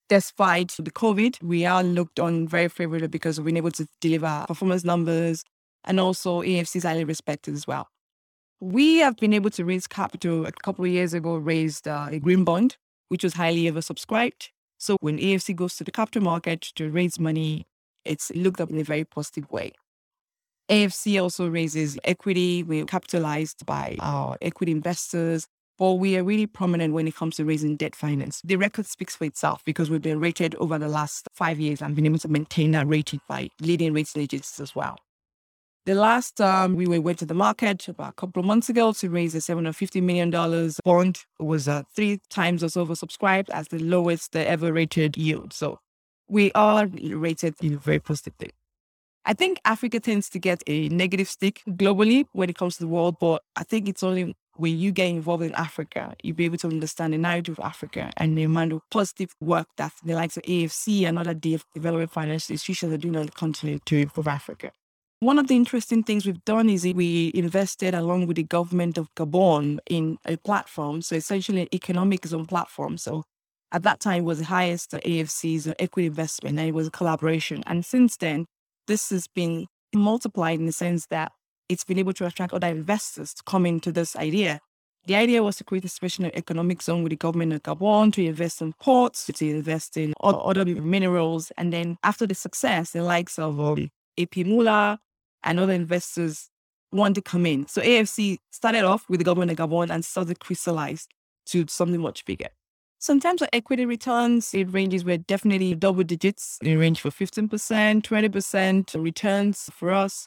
Despite 0.08 0.74
the 0.78 0.90
COVID, 0.90 1.42
we 1.42 1.64
are 1.64 1.82
looked 1.82 2.18
on 2.18 2.48
very 2.48 2.68
favorably 2.68 3.08
because 3.08 3.38
we've 3.38 3.46
been 3.46 3.56
able 3.56 3.70
to 3.72 3.86
deliver 4.00 4.44
performance 4.48 4.84
numbers 4.84 5.44
and 5.84 6.00
also 6.00 6.42
AFC 6.42 6.76
is 6.76 6.82
highly 6.82 7.04
respected 7.04 7.54
as 7.54 7.66
well. 7.66 7.88
We 8.60 8.96
have 8.96 9.16
been 9.16 9.32
able 9.32 9.50
to 9.50 9.64
raise 9.64 9.86
capital 9.86 10.46
a 10.46 10.52
couple 10.52 10.84
of 10.84 10.90
years 10.90 11.14
ago, 11.14 11.36
raised 11.36 11.86
uh, 11.86 12.08
a 12.10 12.18
green 12.18 12.42
bond, 12.42 12.76
which 13.08 13.22
was 13.22 13.34
highly 13.34 13.70
oversubscribed. 13.70 14.48
So 14.78 14.96
when 15.00 15.18
AFC 15.18 15.54
goes 15.54 15.76
to 15.76 15.84
the 15.84 15.92
capital 15.92 16.22
market 16.22 16.62
to 16.76 16.90
raise 16.90 17.20
money, 17.20 17.66
it's 18.04 18.32
looked 18.34 18.60
up 18.60 18.70
in 18.70 18.78
a 18.78 18.84
very 18.84 19.04
positive 19.04 19.50
way. 19.50 19.72
AFC 20.70 21.20
also 21.22 21.48
raises 21.48 21.98
equity. 22.04 22.62
We're 22.62 22.86
capitalized 22.86 23.64
by 23.66 23.96
our 24.00 24.36
equity 24.42 24.72
investors, 24.72 25.46
but 25.78 25.94
we 25.94 26.16
are 26.16 26.24
really 26.24 26.46
prominent 26.46 26.92
when 26.92 27.06
it 27.06 27.14
comes 27.14 27.36
to 27.36 27.44
raising 27.44 27.76
debt 27.76 27.94
finance. 27.94 28.40
The 28.44 28.56
record 28.56 28.86
speaks 28.86 29.14
for 29.14 29.24
itself 29.24 29.62
because 29.64 29.90
we've 29.90 30.02
been 30.02 30.18
rated 30.18 30.56
over 30.56 30.78
the 30.78 30.88
last 30.88 31.28
five 31.32 31.60
years 31.60 31.80
and 31.80 31.94
been 31.94 32.06
able 32.06 32.18
to 32.18 32.28
maintain 32.28 32.72
that 32.72 32.88
rating 32.88 33.20
by 33.28 33.48
leading 33.60 33.92
rating 33.92 34.22
agencies 34.22 34.58
as 34.58 34.74
well. 34.74 34.96
The 35.84 35.94
last 35.94 36.36
time 36.36 36.74
we 36.74 36.86
went 36.98 37.20
to 37.20 37.26
the 37.26 37.34
market 37.34 37.86
about 37.86 38.10
a 38.10 38.14
couple 38.14 38.40
of 38.40 38.46
months 38.46 38.68
ago 38.68 38.92
to 38.94 39.08
raise 39.08 39.36
a 39.36 39.38
$750 39.38 40.02
million 40.02 40.30
bond 40.84 41.20
was 41.38 41.68
uh, 41.68 41.84
three 41.94 42.18
times 42.28 42.64
as 42.64 42.74
oversubscribed 42.74 43.50
as 43.50 43.68
the 43.68 43.78
lowest 43.78 44.34
ever 44.34 44.72
rated 44.72 45.16
yield. 45.16 45.52
So 45.52 45.78
we 46.28 46.50
are 46.56 46.86
rated 46.86 47.54
in 47.62 47.78
very 47.78 48.00
positive 48.00 48.36
I 49.28 49.34
think 49.34 49.60
Africa 49.64 49.98
tends 49.98 50.28
to 50.30 50.38
get 50.38 50.62
a 50.68 50.88
negative 50.88 51.28
stick 51.28 51.62
globally 51.68 52.26
when 52.32 52.48
it 52.48 52.56
comes 52.56 52.76
to 52.76 52.84
the 52.84 52.88
world, 52.88 53.16
but 53.20 53.42
I 53.56 53.64
think 53.64 53.88
it's 53.88 54.04
only 54.04 54.36
when 54.54 54.78
you 54.78 54.92
get 54.92 55.08
involved 55.08 55.42
in 55.42 55.52
Africa, 55.54 56.14
you'll 56.22 56.36
be 56.36 56.44
able 56.44 56.58
to 56.58 56.68
understand 56.68 57.12
the 57.12 57.18
narrative 57.18 57.58
of 57.58 57.64
Africa 57.64 58.12
and 58.16 58.38
the 58.38 58.44
amount 58.44 58.72
of 58.72 58.82
positive 58.88 59.34
work 59.40 59.66
that 59.78 59.92
the 60.04 60.14
likes 60.14 60.36
of 60.36 60.44
AFC 60.44 61.06
and 61.06 61.18
other 61.18 61.34
development 61.34 62.12
financial 62.12 62.54
institutions 62.54 62.92
are 62.92 62.98
doing 62.98 63.16
on 63.16 63.26
the 63.26 63.32
continent 63.32 63.84
to 63.86 63.96
improve 63.96 64.28
Africa. 64.28 64.70
One 65.18 65.40
of 65.40 65.48
the 65.48 65.56
interesting 65.56 66.04
things 66.04 66.24
we've 66.24 66.44
done 66.44 66.70
is 66.70 66.84
we 66.84 67.32
invested 67.34 67.94
along 67.94 68.28
with 68.28 68.36
the 68.36 68.44
government 68.44 68.96
of 68.96 69.12
Gabon 69.16 69.78
in 69.90 70.18
a 70.24 70.36
platform. 70.36 71.02
So 71.02 71.16
essentially 71.16 71.62
an 71.62 71.74
economic 71.74 72.26
zone 72.26 72.46
platform. 72.46 72.96
So 72.96 73.24
at 73.72 73.82
that 73.82 73.98
time 74.00 74.22
it 74.22 74.26
was 74.26 74.38
the 74.38 74.44
highest 74.44 74.92
AFC's 74.92 75.72
equity 75.78 76.06
investment 76.06 76.58
and 76.60 76.68
it 76.68 76.74
was 76.74 76.86
a 76.86 76.92
collaboration. 76.92 77.64
And 77.66 77.84
since 77.84 78.16
then, 78.16 78.46
this 78.86 79.10
has 79.10 79.26
been 79.26 79.66
multiplied 79.94 80.58
in 80.58 80.66
the 80.66 80.72
sense 80.72 81.06
that 81.06 81.32
it's 81.68 81.84
been 81.84 81.98
able 81.98 82.12
to 82.14 82.26
attract 82.26 82.52
other 82.52 82.68
investors 82.68 83.34
to 83.34 83.42
come 83.44 83.66
into 83.66 83.92
this 83.92 84.16
idea. 84.16 84.60
The 85.06 85.14
idea 85.14 85.42
was 85.42 85.56
to 85.56 85.64
create 85.64 85.84
a 85.84 85.88
special 85.88 86.26
economic 86.26 86.82
zone 86.82 87.04
with 87.04 87.10
the 87.10 87.16
government 87.16 87.52
of 87.52 87.62
Gabon 87.62 88.12
to 88.14 88.24
invest 88.24 88.60
in 88.60 88.72
ports, 88.72 89.26
to 89.26 89.48
invest 89.48 89.96
in 89.96 90.14
other 90.20 90.64
minerals. 90.64 91.52
And 91.56 91.72
then 91.72 91.96
after 92.02 92.26
the 92.26 92.34
success, 92.34 92.90
the 92.90 93.02
likes 93.02 93.38
of 93.38 93.60
um, 93.60 93.90
AP 94.18 94.38
Moller 94.38 94.98
and 95.44 95.60
other 95.60 95.72
investors 95.72 96.50
want 96.92 97.14
to 97.14 97.22
come 97.22 97.46
in. 97.46 97.68
So 97.68 97.82
AFC 97.82 98.38
started 98.50 98.84
off 98.84 99.08
with 99.08 99.20
the 99.20 99.24
government 99.24 99.52
of 99.52 99.58
Gabon 99.58 99.90
and 99.90 100.04
started 100.04 100.40
crystallized 100.40 101.08
to 101.46 101.66
something 101.68 102.00
much 102.00 102.24
bigger. 102.24 102.48
Sometimes 103.06 103.38
the 103.38 103.54
equity 103.54 103.86
returns, 103.86 104.52
it 104.52 104.64
ranges 104.64 105.04
were 105.04 105.16
definitely 105.16 105.76
double 105.76 106.02
digits. 106.02 106.58
It 106.60 106.74
range 106.74 107.00
for 107.00 107.10
15%, 107.10 107.48
20% 108.02 109.00
returns 109.00 109.70
for 109.72 109.92
us. 109.92 110.26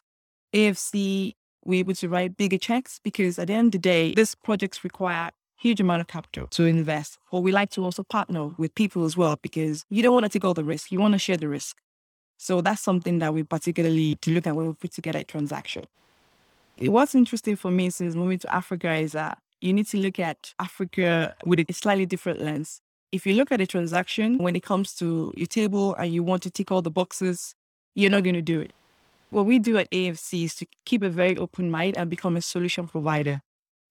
AFC, 0.53 1.35
we're 1.65 1.81
able 1.81 1.93
to 1.95 2.07
write 2.07 2.37
bigger 2.37 2.57
checks 2.57 3.01
because 3.03 3.37
at 3.37 3.47
the 3.47 3.53
end 3.53 3.65
of 3.65 3.71
the 3.73 3.79
day, 3.79 4.13
these 4.13 4.33
projects 4.33 4.85
require 4.85 5.31
huge 5.57 5.81
amount 5.81 5.99
of 5.99 6.07
capital 6.07 6.47
to 6.51 6.63
invest. 6.63 7.17
But 7.29 7.41
we 7.41 7.51
like 7.51 7.69
to 7.71 7.83
also 7.83 8.03
partner 8.03 8.45
with 8.57 8.73
people 8.75 9.03
as 9.03 9.17
well 9.17 9.37
because 9.41 9.83
you 9.89 10.01
don't 10.01 10.13
want 10.13 10.23
to 10.23 10.29
take 10.29 10.45
all 10.45 10.53
the 10.53 10.63
risk. 10.63 10.89
You 10.89 11.01
want 11.01 11.15
to 11.15 11.19
share 11.19 11.35
the 11.35 11.49
risk. 11.49 11.81
So 12.37 12.61
that's 12.61 12.81
something 12.81 13.19
that 13.19 13.33
we 13.33 13.43
particularly 13.43 14.15
to 14.21 14.31
look 14.31 14.47
at 14.47 14.55
when 14.55 14.67
we 14.67 14.73
put 14.73 14.93
together 14.93 15.19
a 15.19 15.25
transaction. 15.25 15.83
What's 16.77 17.13
interesting 17.13 17.57
for 17.57 17.71
me 17.71 17.89
since 17.89 18.15
moving 18.15 18.39
to 18.39 18.55
Africa 18.55 18.93
is 18.93 19.11
that 19.11 19.37
you 19.61 19.73
need 19.73 19.87
to 19.87 19.97
look 19.97 20.19
at 20.19 20.53
Africa 20.59 21.35
with 21.45 21.59
a 21.59 21.73
slightly 21.73 22.05
different 22.05 22.41
lens. 22.41 22.81
If 23.11 23.25
you 23.25 23.33
look 23.33 23.51
at 23.51 23.59
a 23.59 23.67
transaction 23.67 24.37
when 24.37 24.55
it 24.55 24.63
comes 24.63 24.93
to 24.95 25.33
your 25.35 25.47
table 25.47 25.95
and 25.95 26.13
you 26.13 26.23
want 26.23 26.43
to 26.43 26.51
tick 26.51 26.71
all 26.71 26.81
the 26.81 26.91
boxes, 26.91 27.55
you're 27.95 28.11
not 28.11 28.23
going 28.23 28.35
to 28.35 28.41
do 28.41 28.61
it. 28.61 28.71
What 29.31 29.45
we 29.45 29.59
do 29.59 29.77
at 29.77 29.89
AFC 29.91 30.45
is 30.45 30.55
to 30.55 30.67
keep 30.85 31.03
a 31.03 31.09
very 31.09 31.37
open 31.37 31.69
mind 31.69 31.97
and 31.97 32.09
become 32.09 32.35
a 32.35 32.41
solution 32.41 32.87
provider 32.87 33.41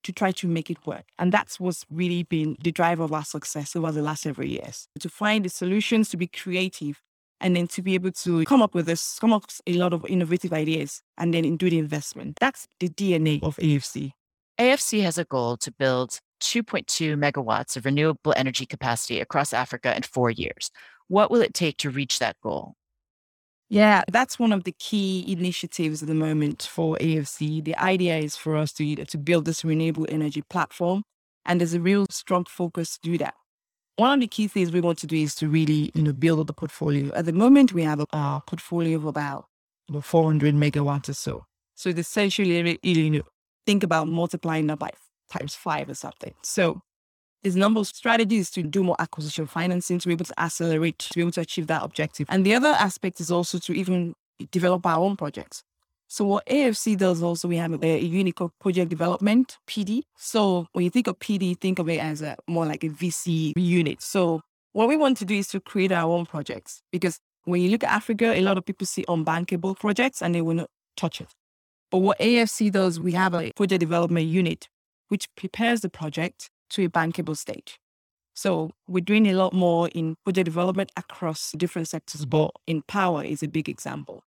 to 0.04 0.12
try 0.12 0.32
to 0.32 0.46
make 0.46 0.70
it 0.70 0.78
work. 0.87 1.04
And 1.18 1.32
that's 1.32 1.60
what's 1.60 1.84
really 1.90 2.22
been 2.22 2.56
the 2.62 2.72
driver 2.72 3.02
of 3.02 3.12
our 3.12 3.25
success 3.25 3.76
over 3.76 3.92
the 3.92 4.02
last 4.02 4.22
several 4.22 4.46
years. 4.46 4.88
To 5.00 5.08
find 5.08 5.44
the 5.44 5.48
solutions, 5.48 6.08
to 6.10 6.16
be 6.16 6.28
creative, 6.28 7.02
and 7.40 7.54
then 7.54 7.66
to 7.68 7.82
be 7.82 7.94
able 7.94 8.12
to 8.12 8.44
come 8.44 8.62
up 8.62 8.75
with 8.75 8.87
this, 8.87 9.18
come 9.18 9.32
up 9.32 9.44
with 9.46 9.60
a 9.66 9.78
lot 9.78 9.92
of 9.92 10.04
innovative 10.06 10.52
ideas, 10.52 11.02
and 11.16 11.34
then 11.34 11.56
do 11.56 11.70
the 11.70 11.78
investment. 11.78 12.38
That's 12.40 12.66
the 12.80 12.88
DNA 12.88 13.42
of 13.42 13.56
AFC. 13.56 14.12
AFC 14.58 15.02
has 15.02 15.18
a 15.18 15.24
goal 15.24 15.56
to 15.58 15.70
build 15.70 16.18
2.2 16.40 17.16
megawatts 17.16 17.76
of 17.76 17.84
renewable 17.84 18.34
energy 18.36 18.66
capacity 18.66 19.20
across 19.20 19.52
Africa 19.52 19.94
in 19.96 20.02
four 20.02 20.30
years. 20.30 20.70
What 21.06 21.30
will 21.30 21.42
it 21.42 21.54
take 21.54 21.76
to 21.78 21.90
reach 21.90 22.18
that 22.18 22.36
goal? 22.42 22.74
Yeah, 23.68 24.02
that's 24.10 24.38
one 24.38 24.52
of 24.52 24.64
the 24.64 24.74
key 24.78 25.24
initiatives 25.28 26.02
at 26.02 26.08
the 26.08 26.14
moment 26.14 26.62
for 26.62 26.96
AFC. 26.96 27.62
The 27.62 27.76
idea 27.76 28.16
is 28.16 28.34
for 28.34 28.56
us 28.56 28.72
to, 28.74 29.04
to 29.04 29.18
build 29.18 29.44
this 29.44 29.64
renewable 29.64 30.06
energy 30.08 30.42
platform, 30.42 31.02
and 31.44 31.60
there's 31.60 31.74
a 31.74 31.80
real 31.80 32.06
strong 32.10 32.44
focus 32.44 32.98
to 32.98 33.10
do 33.10 33.18
that. 33.18 33.34
One 33.96 34.14
of 34.14 34.20
the 34.20 34.26
key 34.26 34.48
things 34.48 34.72
we 34.72 34.80
want 34.80 34.98
to 34.98 35.06
do 35.06 35.16
is 35.16 35.34
to 35.36 35.48
really, 35.48 35.90
you 35.94 36.02
know, 36.02 36.12
build 36.12 36.40
up 36.40 36.46
the 36.46 36.52
portfolio. 36.52 37.12
At 37.14 37.26
the 37.26 37.32
moment, 37.32 37.72
we 37.72 37.82
have 37.82 38.00
a, 38.00 38.06
a 38.12 38.42
portfolio 38.46 38.96
of 38.96 39.04
about 39.04 39.46
you 39.88 39.96
know, 39.96 40.00
400 40.00 40.54
megawatts 40.54 41.08
or 41.10 41.14
so. 41.14 41.44
So 41.74 41.90
it's 41.90 41.98
essentially, 41.98 42.78
you 42.82 43.10
know, 43.10 43.22
think 43.68 43.82
about 43.82 44.08
multiplying 44.08 44.66
that 44.68 44.78
by 44.78 44.90
times 45.30 45.54
five 45.54 45.90
or 45.90 45.94
something. 45.94 46.32
So 46.42 46.80
there's 47.42 47.54
a 47.54 47.58
number 47.58 47.80
of 47.80 47.87
strategies 47.87 48.50
to 48.52 48.62
do 48.62 48.82
more 48.82 48.96
acquisition 48.98 49.46
financing 49.46 49.98
to 49.98 50.08
be 50.08 50.14
able 50.14 50.25
to 50.25 50.40
accelerate, 50.40 50.98
to 51.00 51.14
be 51.14 51.20
able 51.20 51.32
to 51.32 51.42
achieve 51.42 51.66
that 51.66 51.82
objective. 51.82 52.26
And 52.30 52.46
the 52.46 52.54
other 52.54 52.68
aspect 52.68 53.20
is 53.20 53.30
also 53.30 53.58
to 53.58 53.75
even 53.75 54.14
develop 54.50 54.87
our 54.87 55.00
own 55.04 55.16
projects. 55.18 55.64
So 56.06 56.25
what 56.25 56.46
AFC 56.46 56.96
does 56.96 57.22
also, 57.22 57.46
we 57.46 57.58
have 57.58 57.78
a, 57.84 58.32
called 58.32 58.52
project 58.58 58.88
development, 58.88 59.58
PD. 59.66 60.04
So 60.16 60.66
when 60.72 60.84
you 60.84 60.90
think 60.90 61.06
of 61.06 61.18
PD, 61.18 61.60
think 61.60 61.78
of 61.78 61.90
it 61.90 62.00
as 62.02 62.22
a 62.22 62.37
more 62.46 62.64
like 62.64 62.84
a 62.84 62.88
VC 62.88 63.52
unit. 63.54 64.00
So 64.00 64.40
what 64.72 64.88
we 64.88 64.96
want 64.96 65.18
to 65.18 65.26
do 65.26 65.34
is 65.34 65.48
to 65.48 65.60
create 65.60 65.92
our 65.92 66.10
own 66.10 66.25
projects 66.25 66.80
because 66.90 67.18
when 67.44 67.60
you 67.60 67.68
look 67.68 67.84
at 67.84 67.90
Africa, 67.90 68.32
a 68.32 68.40
lot 68.40 68.56
of 68.56 68.64
people 68.64 68.87
see 68.87 69.04
unbankable 69.04 69.78
projects 69.78 70.22
and 70.22 70.34
they 70.34 70.40
will 70.40 70.54
not 70.54 70.70
touch 70.96 71.20
it. 71.20 71.28
But 71.90 71.99
what 71.99 72.18
AFC 72.18 72.71
does, 72.71 73.00
we 73.00 73.12
have 73.12 73.35
a 73.35 73.52
project 73.52 73.80
development 73.80 74.26
unit 74.26 74.68
which 75.09 75.28
prepares 75.37 75.80
the 75.80 75.88
project 75.88 76.50
to 76.71 76.85
a 76.85 76.88
bankable 76.88 77.37
stage. 77.37 77.78
So 78.35 78.71
we're 78.87 79.00
doing 79.04 79.26
a 79.26 79.33
lot 79.33 79.52
more 79.52 79.88
in 79.88 80.16
project 80.25 80.45
development 80.45 80.92
across 80.97 81.52
different 81.52 81.88
sectors, 81.88 82.25
but 82.25 82.50
in 82.66 82.83
power 82.83 83.25
is 83.25 83.42
a 83.42 83.49
big 83.49 83.68
example. 83.68 84.23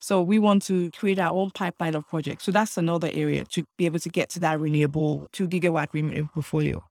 So 0.00 0.22
we 0.22 0.38
want 0.38 0.62
to 0.66 0.90
create 0.92 1.18
our 1.18 1.32
own 1.32 1.50
pipeline 1.50 1.94
of 1.94 2.06
projects. 2.06 2.44
So 2.44 2.52
that's 2.52 2.76
another 2.76 3.10
area 3.12 3.44
to 3.44 3.64
be 3.76 3.86
able 3.86 3.98
to 3.98 4.08
get 4.08 4.30
to 4.30 4.40
that 4.40 4.60
renewable 4.60 5.28
two 5.32 5.48
gigawatt 5.48 5.88
renewable 5.92 6.30
portfolio. 6.32 6.84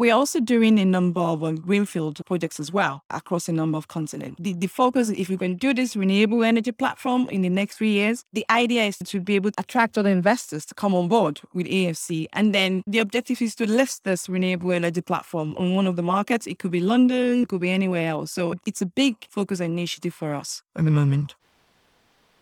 We're 0.00 0.14
also 0.14 0.40
doing 0.40 0.78
a 0.78 0.86
number 0.86 1.20
of 1.20 1.44
um, 1.44 1.56
greenfield 1.56 2.24
projects 2.24 2.58
as 2.58 2.72
well 2.72 3.04
across 3.10 3.50
a 3.50 3.52
number 3.52 3.76
of 3.76 3.88
continents. 3.88 4.36
The, 4.40 4.54
the 4.54 4.66
focus, 4.66 5.10
if 5.10 5.28
we 5.28 5.36
can 5.36 5.56
do 5.56 5.74
this 5.74 5.94
renewable 5.94 6.42
energy 6.42 6.72
platform 6.72 7.28
in 7.28 7.42
the 7.42 7.50
next 7.50 7.76
three 7.76 7.90
years, 7.90 8.24
the 8.32 8.46
idea 8.48 8.84
is 8.84 8.96
to 8.96 9.20
be 9.20 9.34
able 9.34 9.50
to 9.50 9.60
attract 9.60 9.98
other 9.98 10.08
investors 10.08 10.64
to 10.64 10.74
come 10.74 10.94
on 10.94 11.08
board 11.08 11.42
with 11.52 11.66
AFC. 11.66 12.28
And 12.32 12.54
then 12.54 12.82
the 12.86 12.98
objective 12.98 13.42
is 13.42 13.54
to 13.56 13.70
list 13.70 14.04
this 14.04 14.26
renewable 14.26 14.72
energy 14.72 15.02
platform 15.02 15.54
on 15.58 15.74
one 15.74 15.86
of 15.86 15.96
the 15.96 16.02
markets. 16.02 16.46
It 16.46 16.58
could 16.58 16.70
be 16.70 16.80
London, 16.80 17.42
it 17.42 17.50
could 17.50 17.60
be 17.60 17.68
anywhere 17.68 18.08
else. 18.08 18.32
So 18.32 18.54
it's 18.64 18.80
a 18.80 18.86
big 18.86 19.16
focus 19.28 19.60
initiative 19.60 20.14
for 20.14 20.32
us 20.34 20.62
at 20.76 20.86
the 20.86 20.90
moment. 20.90 21.34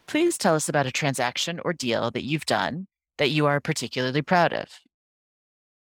Please 0.06 0.38
tell 0.38 0.54
us 0.54 0.68
about 0.68 0.86
a 0.86 0.92
transaction 0.92 1.58
or 1.64 1.72
deal 1.72 2.12
that 2.12 2.22
you've 2.22 2.46
done 2.46 2.86
that 3.16 3.30
you 3.30 3.46
are 3.46 3.58
particularly 3.60 4.22
proud 4.22 4.52
of. 4.52 4.68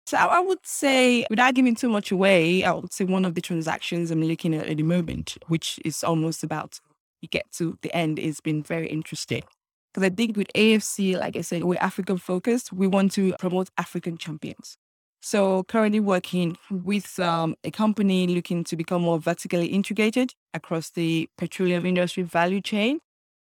So 0.05 0.17
I 0.17 0.39
would 0.39 0.63
say, 0.63 1.25
without 1.31 1.55
giving 1.55 1.73
too 1.73 1.89
much 1.89 2.11
away, 2.11 2.63
I 2.63 2.71
would 2.73 2.93
say 2.93 3.05
one 3.05 3.25
of 3.25 3.33
the 3.33 3.41
transactions 3.41 4.11
I'm 4.11 4.21
looking 4.21 4.53
at 4.53 4.67
at 4.67 4.77
the 4.77 4.83
moment, 4.83 5.37
which 5.47 5.79
is 5.83 6.03
almost 6.03 6.43
about 6.43 6.79
to 7.21 7.27
get 7.27 7.51
to 7.53 7.77
the 7.81 7.95
end, 7.95 8.19
has 8.19 8.39
been 8.39 8.61
very 8.61 8.87
interesting. 8.87 9.41
Because 9.91 10.05
I 10.05 10.13
think 10.13 10.37
with 10.37 10.53
AFC, 10.53 11.17
like 11.17 11.35
I 11.35 11.41
said, 11.41 11.63
we're 11.63 11.79
African 11.79 12.17
focused. 12.17 12.71
We 12.71 12.85
want 12.85 13.13
to 13.13 13.33
promote 13.39 13.69
African 13.77 14.17
champions. 14.17 14.77
So 15.21 15.63
currently 15.63 15.99
working 15.99 16.55
with 16.69 17.17
um, 17.17 17.55
a 17.63 17.71
company 17.71 18.27
looking 18.27 18.63
to 18.65 18.75
become 18.75 19.01
more 19.01 19.17
vertically 19.17 19.67
integrated 19.67 20.35
across 20.53 20.91
the 20.91 21.27
petroleum 21.35 21.83
industry 21.83 22.21
value 22.21 22.61
chain 22.61 22.99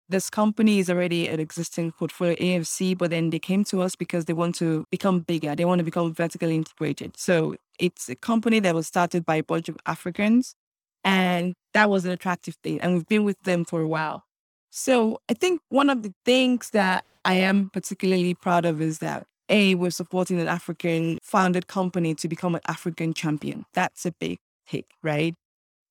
this 0.09 0.29
company 0.29 0.79
is 0.79 0.89
already 0.89 1.27
an 1.27 1.39
existing 1.39 1.91
portfolio 1.91 2.35
AFC, 2.35 2.97
but 2.97 3.09
then 3.09 3.31
they 3.31 3.39
came 3.39 3.63
to 3.65 3.81
us 3.81 3.95
because 3.95 4.25
they 4.25 4.33
want 4.33 4.55
to 4.55 4.85
become 4.91 5.19
bigger. 5.19 5.55
They 5.55 5.65
want 5.65 5.79
to 5.79 5.83
become 5.83 6.13
vertically 6.13 6.55
integrated. 6.55 7.17
So 7.17 7.55
it's 7.79 8.07
a 8.09 8.15
company 8.15 8.59
that 8.59 8.75
was 8.75 8.87
started 8.87 9.25
by 9.25 9.37
a 9.37 9.43
bunch 9.43 9.67
of 9.69 9.77
Africans. 9.85 10.55
And 11.03 11.53
that 11.73 11.89
was 11.89 12.05
an 12.05 12.11
attractive 12.11 12.55
thing. 12.63 12.81
And 12.81 12.93
we've 12.93 13.07
been 13.07 13.25
with 13.25 13.41
them 13.43 13.65
for 13.65 13.81
a 13.81 13.87
while. 13.87 14.23
So 14.71 15.19
I 15.29 15.33
think 15.33 15.61
one 15.69 15.89
of 15.89 16.03
the 16.03 16.13
things 16.25 16.71
that 16.71 17.05
I 17.23 17.35
am 17.35 17.69
particularly 17.69 18.33
proud 18.33 18.65
of 18.65 18.81
is 18.81 18.99
that 18.99 19.25
A, 19.49 19.75
we're 19.75 19.91
supporting 19.91 20.39
an 20.39 20.47
African 20.47 21.19
founded 21.23 21.67
company 21.67 22.13
to 22.15 22.27
become 22.27 22.55
an 22.55 22.61
African 22.67 23.13
champion. 23.13 23.65
That's 23.73 24.05
a 24.05 24.11
big 24.11 24.39
hit, 24.65 24.85
right? 25.01 25.33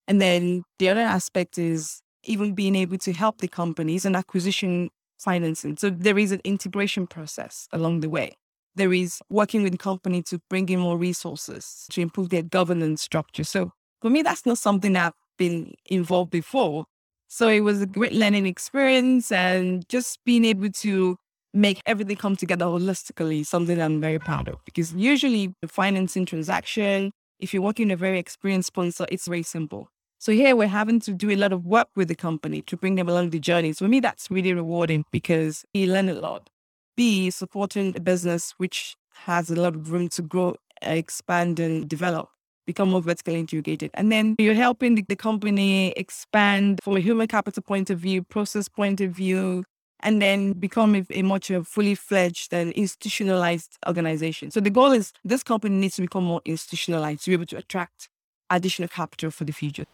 And 0.07 0.21
then 0.21 0.63
the 0.79 0.89
other 0.89 1.01
aspect 1.01 1.57
is 1.57 2.01
even 2.25 2.53
being 2.53 2.75
able 2.75 2.97
to 2.99 3.13
help 3.13 3.39
the 3.39 3.47
companies 3.47 4.05
and 4.05 4.15
acquisition 4.15 4.89
financing. 5.17 5.77
So 5.77 5.89
there 5.89 6.17
is 6.17 6.31
an 6.31 6.41
integration 6.43 7.07
process 7.07 7.67
along 7.71 8.01
the 8.01 8.09
way. 8.09 8.35
There 8.75 8.93
is 8.93 9.21
working 9.29 9.63
with 9.63 9.71
the 9.71 9.77
company 9.77 10.21
to 10.23 10.39
bring 10.49 10.67
in 10.69 10.79
more 10.79 10.97
resources 10.97 11.87
to 11.91 12.01
improve 12.01 12.29
their 12.29 12.41
governance 12.41 13.01
structure. 13.01 13.43
So 13.45 13.71
for 14.01 14.09
me, 14.09 14.21
that's 14.21 14.45
not 14.45 14.57
something 14.57 14.95
I've 14.95 15.13
been 15.37 15.73
involved 15.85 16.31
before. 16.31 16.85
So 17.27 17.47
it 17.47 17.61
was 17.61 17.81
a 17.81 17.85
great 17.85 18.13
learning 18.13 18.45
experience 18.45 19.31
and 19.31 19.87
just 19.89 20.19
being 20.25 20.45
able 20.45 20.69
to 20.69 21.17
make 21.53 21.81
everything 21.85 22.17
come 22.17 22.35
together 22.35 22.65
holistically, 22.65 23.45
something 23.45 23.81
I'm 23.81 24.01
very 24.01 24.19
proud 24.19 24.49
of. 24.49 24.57
Because 24.65 24.93
usually 24.93 25.53
the 25.61 25.67
financing 25.69 26.25
transaction, 26.25 27.11
if 27.39 27.53
you're 27.53 27.63
working 27.63 27.87
with 27.87 27.93
a 27.93 27.97
very 27.97 28.19
experienced 28.19 28.67
sponsor, 28.67 29.05
it's 29.09 29.27
very 29.27 29.43
simple. 29.43 29.89
So 30.25 30.31
here 30.31 30.55
we're 30.55 30.67
having 30.67 30.99
to 31.01 31.13
do 31.13 31.29
a 31.29 31.35
lot 31.35 31.53
of 31.53 31.67
work 31.67 31.87
with 31.95 32.07
the 32.07 32.15
company 32.15 32.63
to 32.63 32.75
bring 32.75 32.95
them 32.95 33.07
along 33.07 33.29
the 33.29 33.37
journey. 33.37 33.73
So 33.73 33.85
for 33.85 33.89
me, 33.89 33.99
that's 33.99 34.31
really 34.31 34.53
rewarding 34.53 35.05
because 35.11 35.65
you 35.75 35.85
learn 35.85 36.09
a 36.09 36.15
lot. 36.15 36.49
B, 36.97 37.29
supporting 37.29 37.95
a 37.95 37.99
business 37.99 38.55
which 38.57 38.95
has 39.13 39.51
a 39.51 39.55
lot 39.55 39.75
of 39.75 39.91
room 39.91 40.09
to 40.09 40.23
grow, 40.23 40.55
expand, 40.81 41.59
and 41.59 41.87
develop, 41.87 42.29
become 42.65 42.89
more 42.89 43.03
vertically 43.03 43.39
integrated. 43.39 43.91
And 43.93 44.11
then 44.11 44.35
you're 44.39 44.55
helping 44.55 44.95
the, 44.95 45.05
the 45.07 45.15
company 45.15 45.91
expand 45.91 46.79
from 46.83 46.97
a 46.97 47.01
human 47.01 47.27
capital 47.27 47.61
point 47.61 47.91
of 47.91 47.99
view, 47.99 48.23
process 48.23 48.67
point 48.67 49.01
of 49.01 49.11
view, 49.11 49.63
and 49.99 50.23
then 50.23 50.53
become 50.53 50.95
a, 50.95 51.05
a 51.11 51.21
much 51.21 51.51
a 51.51 51.63
fully 51.63 51.93
fledged 51.93 52.51
and 52.51 52.71
institutionalized 52.71 53.77
organization. 53.87 54.49
So 54.49 54.59
the 54.59 54.71
goal 54.71 54.91
is 54.91 55.13
this 55.23 55.43
company 55.43 55.75
needs 55.75 55.97
to 55.97 56.01
become 56.01 56.23
more 56.23 56.41
institutionalized 56.45 57.25
to 57.25 57.29
be 57.29 57.33
able 57.33 57.45
to 57.45 57.57
attract 57.57 58.09
additional 58.49 58.89
capital 58.89 59.29
for 59.29 59.43
the 59.43 59.53
future. 59.53 59.85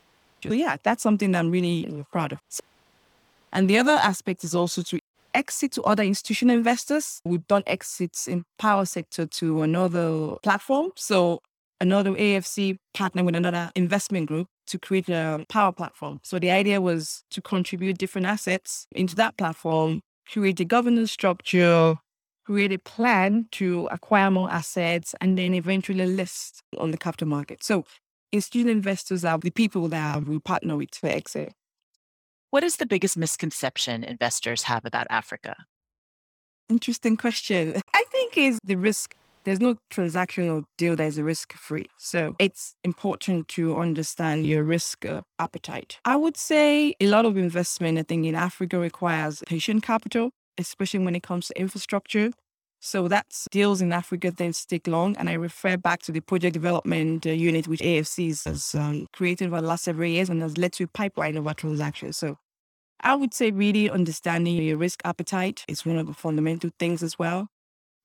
So 0.44 0.54
yeah, 0.54 0.78
that's 0.84 1.04
something 1.04 1.32
that 1.32 1.40
I'm 1.40 1.52
really 1.52 2.06
proud 2.12 2.34
of. 2.34 2.40
And 3.54 3.70
the 3.70 3.78
other 3.78 3.94
aspect 3.94 4.44
is 4.44 4.56
also 4.56 4.82
to 4.84 5.00
exit 5.34 5.74
to 5.74 5.84
other 5.84 6.04
institutional 6.04 6.56
investors. 6.56 7.22
We've 7.26 7.46
done 7.48 7.64
exits 7.68 8.28
in 8.28 8.44
power 8.58 8.86
sector 8.86 9.26
to 9.26 9.62
another 9.62 10.36
platform. 10.44 10.92
So 10.96 11.42
another 11.80 12.12
AFC 12.12 12.78
partner 12.94 13.24
with 13.24 13.36
another 13.36 13.72
investment 13.76 14.28
group 14.28 14.48
to 14.68 14.80
create 14.80 15.10
a 15.10 15.46
power 15.50 15.72
platform. 15.72 16.20
So 16.24 16.40
the 16.40 16.52
idea 16.52 16.80
was 16.80 17.24
to 17.32 17.42
contribute 17.42 17.98
different 17.98 18.28
assets 18.28 18.88
into 18.94 19.16
that 19.16 19.38
platform, 19.38 20.02
create 20.32 20.60
a 20.60 20.66
governance 20.66 21.12
structure, 21.12 21.96
create 22.46 22.72
a 22.72 22.80
plan 22.80 23.48
to 23.52 23.88
acquire 23.92 24.32
more 24.32 24.50
assets, 24.50 25.14
and 25.20 25.38
then 25.38 25.54
eventually 25.54 26.06
list 26.06 26.62
on 26.78 26.92
the 26.92 26.98
capital 26.98 27.28
market. 27.28 27.64
So 27.64 27.86
institutional 28.32 28.72
investors 28.76 29.26
are 29.26 29.38
the 29.38 29.50
people 29.50 29.88
that 29.90 30.26
we 30.26 30.40
partner 30.40 30.78
with 30.78 30.96
for 30.96 31.08
exit. 31.08 31.54
What 32.50 32.64
is 32.64 32.78
the 32.78 32.86
biggest 32.86 33.18
misconception 33.18 34.04
investors 34.04 34.64
have 34.64 34.86
about 34.86 35.08
Africa? 35.10 35.56
Interesting 36.70 37.18
question. 37.18 37.82
I 37.94 38.04
think 38.12 38.38
is 38.38 38.60
the 38.64 38.76
risk. 38.76 39.16
There's 39.44 39.60
no 39.60 39.78
transactional 39.92 40.66
deal 40.78 40.96
that 40.98 41.04
is 41.04 41.20
risk 41.20 41.54
free. 41.54 41.88
So 41.98 42.36
it's 42.40 42.76
important 42.84 43.48
to 43.50 43.78
understand 43.78 44.46
your 44.46 44.64
risk 44.64 45.06
uh, 45.06 45.22
appetite. 45.40 45.98
I 46.06 46.16
would 46.16 46.38
say 46.38 46.94
a 47.00 47.08
lot 47.08 47.26
of 47.26 47.38
investment, 47.38 47.98
I 47.98 48.04
think, 48.04 48.26
in 48.26 48.36
Africa 48.36 48.78
requires 48.78 49.42
patient 49.48 49.82
capital, 49.82 50.30
especially 50.58 51.04
when 51.04 51.16
it 51.16 51.24
comes 51.24 51.48
to 51.48 51.60
infrastructure. 51.60 52.32
So 52.84 53.08
that's 53.08 53.48
deals 53.52 53.80
in 53.80 53.94
Africa 53.94 54.32
then 54.32 54.54
take 54.54 54.88
long. 54.88 55.16
And 55.18 55.30
I 55.30 55.34
refer 55.34 55.78
back 55.78 56.02
to 56.04 56.12
the 56.12 56.20
project 56.20 56.54
development 56.54 57.28
uh, 57.28 57.30
unit, 57.30 57.68
which 57.68 57.80
AFC 57.80 58.44
has 58.46 58.74
um, 58.74 59.08
created 59.14 59.48
over 59.48 59.62
the 59.62 59.68
last 59.68 59.84
several 59.84 60.10
years 60.10 60.30
and 60.30 60.42
has 60.42 60.58
led 60.58 60.74
to 60.74 60.86
a 60.86 60.88
pipeline 60.88 61.38
of 61.38 61.46
our 61.46 61.54
transactions. 61.54 62.18
So 62.18 62.40
I 63.00 63.14
would 63.14 63.36
say 63.36 63.52
really 63.52 63.88
understanding 63.88 64.56
your 64.56 64.78
risk 64.78 65.02
appetite 65.06 65.64
is 65.68 65.86
one 65.86 65.98
of 65.98 66.08
the 66.08 66.14
fundamental 66.14 66.72
things 66.80 67.04
as 67.04 67.20
well. 67.20 67.50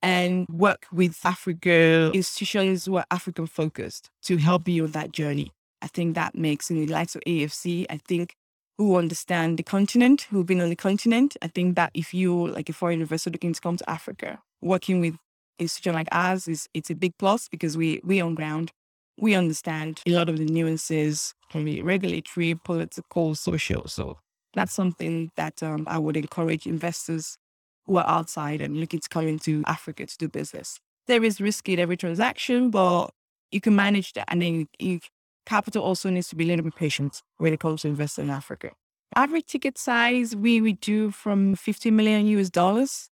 And 0.03 0.47
work 0.49 0.87
with 0.93 1.19
Africa 1.25 2.11
institutions 2.13 2.85
who 2.85 2.97
are 2.97 3.07
African 3.11 3.47
focused 3.47 4.11
to 4.25 4.37
help 4.37 4.69
you 4.69 4.85
on 4.85 4.91
that 4.93 5.11
journey. 5.11 5.53
I 5.81 5.87
think 5.87 6.15
that 6.15 6.35
makes 6.35 6.71
in 6.71 6.77
the 6.77 6.93
likes 6.93 7.17
of 7.17 7.23
AFC, 7.27 7.87
I 7.89 7.97
think 7.97 8.35
who 8.77 8.97
understand 8.97 9.59
the 9.59 9.63
continent, 9.63 10.27
who've 10.31 10.45
been 10.45 10.61
on 10.61 10.69
the 10.69 10.77
continent. 10.77 11.35
I 11.41 11.49
think 11.49 11.77
that 11.77 11.93
if 11.95 12.13
you 12.13 12.49
like 12.49 12.69
a 12.69 12.75
foreign 12.75 13.01
investor 13.01 13.31
looking 13.31 13.55
to 13.55 13.61
come 13.61 13.79
to 13.79 13.91
Africa, 13.91 14.43
working 14.61 15.01
with 15.01 15.17
institution 15.59 15.95
like 15.95 16.09
ours 16.13 16.49
is 16.49 16.69
it's 16.75 16.91
a 16.91 16.95
big 16.95 17.17
plus 17.19 17.49
because 17.49 17.77
we 17.77 18.01
we 18.05 18.21
on 18.21 18.35
ground. 18.35 18.73
We 19.19 19.35
understand 19.35 20.03
a 20.07 20.11
lot 20.11 20.29
of 20.29 20.37
the 20.37 20.45
nuances 20.45 21.35
from 21.51 21.65
the 21.65 21.81
regulatory, 21.81 22.55
political, 22.55 23.35
social. 23.35 23.89
So 23.89 24.19
that's 24.53 24.75
something 24.75 25.31
that 25.37 25.63
um, 25.63 25.85
I 25.89 25.99
would 25.99 26.19
encourage 26.19 26.67
investors 26.67 27.39
who 27.87 27.97
are 27.97 28.07
outside 28.07 28.61
and 28.61 28.77
looking 28.77 29.01
to 29.01 29.09
come 29.09 29.27
into 29.27 29.63
Africa 29.67 30.05
to 30.05 30.19
do 30.19 30.29
business. 30.29 30.79
There 31.07 31.25
is 31.25 31.41
risk 31.41 31.69
in 31.69 31.79
every 31.79 31.97
transaction, 31.97 32.71
but 32.71 33.11
you 33.51 33.61
can 33.61 33.75
manage 33.77 34.13
that. 34.15 34.27
And 34.29 34.43
then 34.43 34.69
you, 34.79 35.01
capital 35.47 35.83
also 35.83 36.11
needs 36.11 36.29
to 36.29 36.37
be 36.37 36.45
a 36.45 36.49
little 36.49 36.65
bit 36.65 36.75
patient 36.75 37.23
when 37.39 37.53
it 37.53 37.61
comes 37.61 37.83
to 37.83 37.89
investing 37.89 38.25
in 38.25 38.31
Africa. 38.31 38.73
Average 39.15 39.47
ticket 39.47 39.79
size, 39.79 40.35
we, 40.35 40.61
we 40.61 40.73
do 40.73 41.11
from 41.11 41.55
50 41.55 41.91
million 41.93 42.27
US 42.27 42.51
dollars 42.51 43.09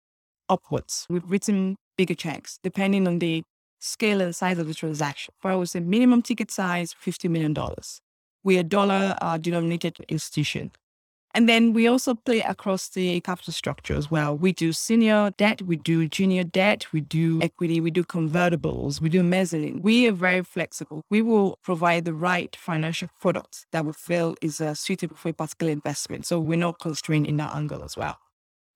upwards. 0.50 1.06
We've 1.10 1.30
written 1.30 1.76
bigger 1.98 2.16
checks 2.16 2.60
depending 2.64 3.08
on 3.08 3.20
the 3.20 3.44
scale 3.80 4.22
and 4.22 4.36
size 4.36 4.58
of 4.58 4.68
the 4.68 4.74
transaction. 4.74 5.34
For 5.40 5.52
I 5.52 5.56
would 5.56 5.70
say 5.70 5.80
minimum 5.80 6.22
ticket 6.22 6.52
size, 6.52 6.94
$50 6.94 7.30
million. 7.30 7.56
We're 8.44 8.62
a 8.62 8.64
dollar 8.64 9.16
uh, 9.22 9.38
denominated 9.38 10.06
institution. 10.08 10.72
And 11.36 11.48
then 11.48 11.74
we 11.74 11.88
also 11.88 12.16
play 12.16 12.42
across 12.42 12.90
the 12.90 13.22
capital 13.22 13.54
structure 13.54 13.94
as 13.94 14.10
well. 14.10 14.36
We 14.36 14.52
do 14.52 14.74
senior 14.74 15.32
debt, 15.38 15.62
we 15.62 15.76
do 15.76 16.08
junior 16.08 16.44
debt, 16.44 16.92
we 16.92 17.02
do 17.02 17.40
equity, 17.42 17.80
we 17.80 17.92
do 17.92 18.04
convertibles, 18.04 19.00
we 19.00 19.10
do 19.10 19.22
mezzanine. 19.22 19.82
We 19.84 20.08
are 20.08 20.12
very 20.12 20.44
flexible. 20.44 21.04
We 21.10 21.22
will 21.22 21.60
provide 21.62 22.06
the 22.06 22.14
right 22.14 22.56
financial 22.56 23.10
product 23.22 23.68
that 23.72 23.86
we 23.86 23.94
feel 23.94 24.36
is 24.42 24.60
uh, 24.60 24.74
suitable 24.74 25.16
for 25.16 25.30
a 25.30 25.34
particular 25.34 25.72
investment. 25.72 26.26
So 26.26 26.40
we're 26.40 26.58
not 26.58 26.80
constrained 26.80 27.28
in 27.28 27.38
that 27.38 27.56
angle 27.56 27.84
as 27.84 27.96
well. 27.96 28.18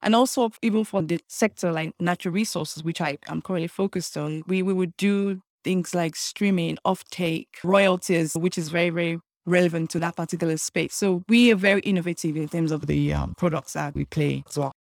And 0.03 0.15
also, 0.15 0.51
even 0.61 0.83
for 0.83 1.01
the 1.01 1.19
sector 1.27 1.71
like 1.71 1.93
natural 1.99 2.33
resources, 2.33 2.83
which 2.83 2.99
I 2.99 3.17
am 3.27 3.41
currently 3.41 3.69
focused 3.69 4.17
on, 4.17 4.43
we, 4.47 4.61
we 4.61 4.73
would 4.73 4.95
do 4.97 5.41
things 5.63 5.95
like 5.95 6.15
streaming, 6.15 6.77
offtake, 6.85 7.47
royalties, 7.63 8.33
which 8.33 8.57
is 8.57 8.67
very, 8.69 8.89
very 8.89 9.19
relevant 9.45 9.89
to 9.91 9.99
that 9.99 10.15
particular 10.17 10.57
space. 10.57 10.93
So 10.93 11.23
we 11.29 11.51
are 11.51 11.55
very 11.55 11.81
innovative 11.81 12.35
in 12.35 12.49
terms 12.49 12.71
of 12.71 12.87
the 12.87 13.13
um, 13.13 13.33
products 13.35 13.73
that 13.73 13.95
we 13.95 14.05
play 14.05 14.43
as 14.47 14.57
well. 14.57 14.73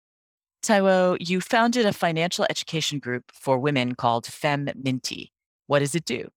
Taiwo, 0.63 1.17
you 1.19 1.41
founded 1.41 1.85
a 1.85 1.93
financial 1.93 2.45
education 2.49 2.99
group 2.99 3.23
for 3.33 3.57
women 3.57 3.95
called 3.95 4.25
Fem 4.25 4.69
Minty. 4.75 5.31
What 5.67 5.79
does 5.79 5.95
it 5.95 6.05
do? 6.05 6.29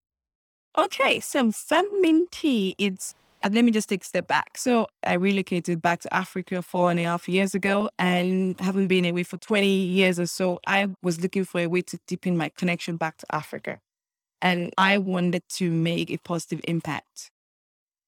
Okay, 0.79 1.21
so 1.21 1.51
Fem 1.53 1.89
Minty, 2.01 2.75
it's 2.79 3.15
and 3.47 3.55
let 3.55 3.65
me 3.65 3.71
just 3.71 3.89
take 3.89 4.03
a 4.03 4.05
step 4.05 4.27
back. 4.27 4.59
So 4.59 4.89
I 5.05 5.15
relocated 5.15 5.81
back 5.81 6.01
to 6.01 6.13
Africa 6.13 6.63
four 6.63 6.91
and 6.91 6.99
a 6.99 7.05
half 7.05 7.29
years 7.29 7.55
ago 7.55 7.89
and 7.97 8.59
haven't 8.61 8.89
been 8.89 9.05
away 9.05 9.23
for 9.23 9.37
20 9.37 9.67
years 9.69 10.19
or 10.19 10.27
so. 10.27 10.59
I 10.67 10.89
was 11.01 11.21
looking 11.21 11.45
for 11.45 11.61
a 11.61 11.69
way 11.69 11.83
to 11.83 11.99
deepen 12.09 12.37
my 12.37 12.49
connection 12.49 12.97
back 12.97 13.19
to 13.19 13.27
Africa. 13.31 13.79
And 14.43 14.75
I 14.77 14.99
wanted 14.99 15.45
to 15.51 15.71
make 15.71 16.11
a 16.11 16.17
positive 16.19 16.61
impact. 16.65 17.31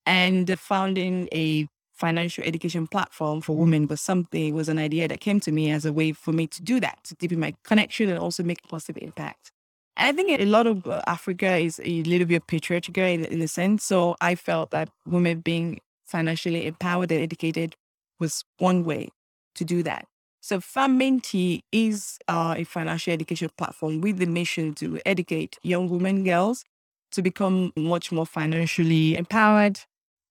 And 0.05 0.59
founding 0.59 1.29
a 1.33 1.68
financial 1.94 2.42
education 2.42 2.88
platform 2.88 3.40
for 3.40 3.57
women 3.57 3.87
was 3.87 4.01
something, 4.01 4.55
was 4.55 4.68
an 4.68 4.79
idea 4.79 5.07
that 5.07 5.20
came 5.20 5.38
to 5.40 5.53
me 5.53 5.70
as 5.70 5.85
a 5.85 5.92
way 5.92 6.12
for 6.12 6.33
me 6.33 6.48
to 6.48 6.62
do 6.62 6.81
that, 6.81 6.98
to 7.05 7.14
deepen 7.14 7.38
my 7.38 7.55
connection 7.62 8.09
and 8.09 8.18
also 8.18 8.42
make 8.42 8.64
a 8.64 8.68
positive 8.68 9.01
impact. 9.01 9.53
I 9.98 10.12
think 10.12 10.40
a 10.40 10.44
lot 10.44 10.66
of 10.66 10.87
uh, 10.87 11.02
Africa 11.06 11.56
is 11.56 11.80
a 11.84 12.02
little 12.04 12.26
bit 12.26 12.46
patriarchal 12.46 13.04
in, 13.04 13.24
in 13.24 13.42
a 13.42 13.48
sense. 13.48 13.84
So 13.84 14.16
I 14.20 14.37
felt 14.37 14.70
that 14.70 14.88
women 15.06 15.40
being 15.40 15.80
financially 16.06 16.66
empowered 16.66 17.11
and 17.11 17.20
educated 17.20 17.74
was 18.20 18.44
one 18.58 18.84
way 18.84 19.08
to 19.56 19.64
do 19.64 19.82
that. 19.82 20.06
So 20.40 20.61
FemMinty 20.61 21.62
is 21.72 22.18
uh, 22.28 22.54
a 22.56 22.64
financial 22.64 23.12
education 23.12 23.50
platform 23.58 24.00
with 24.00 24.18
the 24.18 24.26
mission 24.26 24.72
to 24.76 25.00
educate 25.04 25.58
young 25.62 25.88
women, 25.88 26.24
girls, 26.24 26.64
to 27.11 27.22
become 27.22 27.72
much 27.76 28.12
more 28.12 28.24
financially 28.24 29.16
empowered, 29.16 29.80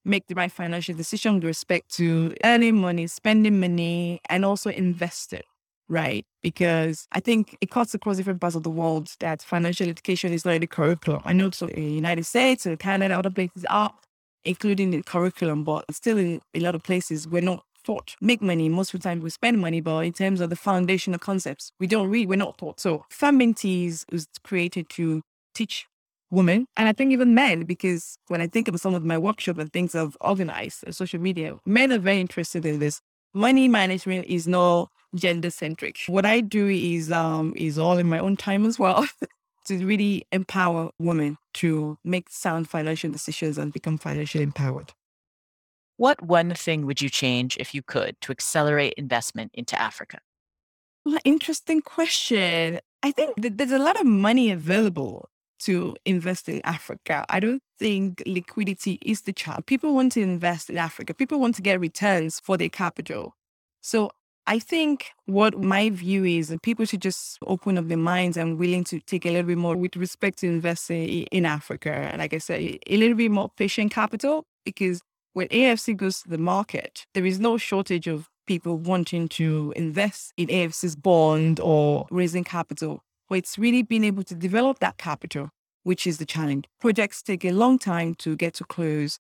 make 0.06 0.28
the 0.28 0.36
right 0.36 0.52
financial 0.52 0.96
decision 0.96 1.36
with 1.36 1.44
respect 1.44 1.94
to 1.98 2.34
earning 2.46 2.78
money, 2.78 3.06
spending 3.08 3.60
money, 3.60 4.22
and 4.30 4.46
also 4.46 4.70
investing 4.70 5.44
right? 5.90 6.26
Because 6.42 7.08
I 7.12 7.20
think 7.20 7.58
it 7.62 7.72
cuts 7.72 7.94
across 7.94 8.18
different 8.18 8.42
parts 8.42 8.56
of 8.56 8.64
the 8.64 8.70
world 8.70 9.10
that 9.20 9.42
financial 9.42 9.90
education 9.90 10.34
is 10.34 10.46
not 10.46 10.56
in 10.56 10.62
the 10.62 10.68
curriculum. 10.68 11.22
I 11.26 11.34
know 11.34 11.52
so 11.52 11.68
in 11.68 11.76
the 11.86 11.92
United 11.92 12.26
States 12.26 12.66
and 12.66 12.78
Canada, 12.80 13.18
other 13.18 13.30
places 13.30 13.66
are 13.70 13.94
including 14.46 14.92
the 14.92 15.04
curriculum, 15.04 15.64
but 15.64 15.86
still 15.92 16.18
in 16.18 16.42
a 16.54 16.60
lot 16.60 16.76
of 16.76 16.84
places 16.84 17.28
we're 17.28 17.42
not 17.42 17.64
taught. 17.84 18.16
Make 18.22 18.42
money, 18.42 18.70
most 18.70 18.94
of 18.94 19.02
the 19.02 19.10
time 19.10 19.22
we 19.22 19.30
spend 19.30 19.60
money, 19.60 19.82
but 19.82 20.06
in 20.06 20.14
terms 20.14 20.42
of 20.42 20.50
the 20.50 20.56
foundational 20.56 21.20
concepts, 21.20 21.72
we 21.80 21.88
don't 21.88 22.10
read, 22.10 22.30
we're 22.30 22.36
not 22.36 22.58
taught. 22.58 22.80
So 22.80 23.06
FemMinties 23.12 24.06
was 24.12 24.28
created 24.44 24.90
to 24.90 25.22
teach 25.54 25.88
women 26.30 26.66
and 26.76 26.90
I 26.90 26.92
think 26.92 27.14
even 27.14 27.34
men, 27.34 27.64
because 27.64 28.18
when 28.28 28.42
I 28.42 28.48
think 28.48 28.68
of 28.68 28.78
some 28.80 28.94
of 28.94 29.04
my 29.06 29.18
workshops 29.18 29.60
and 29.60 29.72
things 29.72 29.96
I've 29.96 30.18
organized 30.20 30.86
on 30.86 30.94
social 30.94 31.20
media, 31.20 31.56
men 31.66 31.92
are 31.94 32.00
very 32.00 32.20
interested 32.20 32.66
in 32.66 32.80
this. 32.80 33.00
Money 33.34 33.68
management 33.68 34.26
is 34.26 34.48
not 34.48 34.90
gender 35.18 35.50
centric. 35.50 36.00
What 36.08 36.26
I 36.26 36.42
do 36.42 36.68
is 36.68 37.12
um 37.12 37.54
is 37.56 37.78
all 37.78 37.98
in 37.98 38.08
my 38.08 38.20
own 38.20 38.38
time 38.38 38.66
as 38.66 38.80
well 38.80 39.06
to 39.68 39.86
really 39.86 40.26
empower 40.32 40.92
women 41.00 41.38
to 41.56 41.98
make 42.04 42.30
sound 42.30 42.70
financial 42.70 43.12
decisions 43.12 43.58
and 43.58 43.74
become 43.74 43.98
financially 43.98 44.44
empowered. 44.44 44.94
What 45.98 46.22
one 46.22 46.54
thing 46.54 46.86
would 46.86 47.02
you 47.02 47.10
change 47.10 47.58
if 47.58 47.74
you 47.74 47.82
could 47.82 48.16
to 48.22 48.32
accelerate 48.32 48.94
investment 48.98 49.52
into 49.56 49.80
Africa? 49.82 50.20
Well, 51.06 51.18
interesting 51.26 51.82
question. 51.82 52.80
I 53.02 53.12
think 53.12 53.34
there's 53.38 53.72
a 53.72 53.80
lot 53.80 54.00
of 54.00 54.06
money 54.06 54.52
available 54.52 55.30
to 55.60 55.96
invest 56.06 56.50
in 56.50 56.62
Africa. 56.64 57.26
I 57.30 57.40
don't 57.40 57.64
think 57.80 58.22
liquidity 58.26 59.00
is 59.02 59.22
the 59.22 59.34
challenge. 59.34 59.66
People 59.66 59.94
want 59.94 60.12
to 60.14 60.22
invest 60.22 60.70
in 60.70 60.78
Africa. 60.78 61.14
People 61.14 61.40
want 61.40 61.56
to 61.56 61.62
get 61.62 61.80
returns 61.80 62.40
for 62.40 62.58
their 62.58 62.70
capital. 62.70 63.36
So 63.82 64.12
I 64.50 64.60
think 64.60 65.08
what 65.26 65.62
my 65.62 65.90
view 65.90 66.24
is 66.24 66.48
that 66.48 66.62
people 66.62 66.86
should 66.86 67.02
just 67.02 67.38
open 67.46 67.78
up 67.78 67.90
their 67.90 67.98
minds 67.98 68.38
and 68.38 68.58
willing 68.58 68.86
to 68.86 69.02
take 69.02 69.26
a 69.26 69.30
little 69.30 69.44
bit 69.44 69.58
more 69.58 69.76
with 69.76 69.98
respect 69.98 70.40
to 70.40 70.48
investing 70.48 71.24
in 71.24 71.46
Africa. 71.46 71.92
And 71.92 72.20
like 72.20 72.34
I 72.34 72.38
said, 72.38 72.62
a 72.88 72.98
little 72.98 73.18
bit 73.18 73.30
more 73.30 73.50
patient 73.58 73.92
capital 73.92 74.46
because 74.64 75.02
when 75.34 75.50
AFC 75.50 75.98
goes 75.98 76.22
to 76.22 76.30
the 76.30 76.38
market, 76.38 77.04
there 77.14 77.26
is 77.26 77.42
no 77.42 77.58
shortage 77.58 78.08
of 78.08 78.30
people 78.48 78.78
wanting 78.78 79.28
to 79.28 79.74
invest 79.76 80.32
in 80.38 80.48
AFC's 80.48 80.96
bond 80.96 81.60
or 81.60 82.08
raising 82.10 82.46
capital. 82.46 83.02
But 83.28 83.40
it's 83.40 83.58
really 83.58 83.84
being 83.84 84.06
able 84.06 84.24
to 84.24 84.34
develop 84.34 84.80
that 84.80 84.98
capital, 84.98 85.50
which 85.84 86.08
is 86.08 86.20
the 86.20 86.26
challenge. 86.26 86.68
Projects 86.80 87.22
take 87.22 87.44
a 87.44 87.52
long 87.52 87.78
time 87.78 88.16
to 88.20 88.38
get 88.38 88.54
to 88.56 88.64
close 88.64 89.20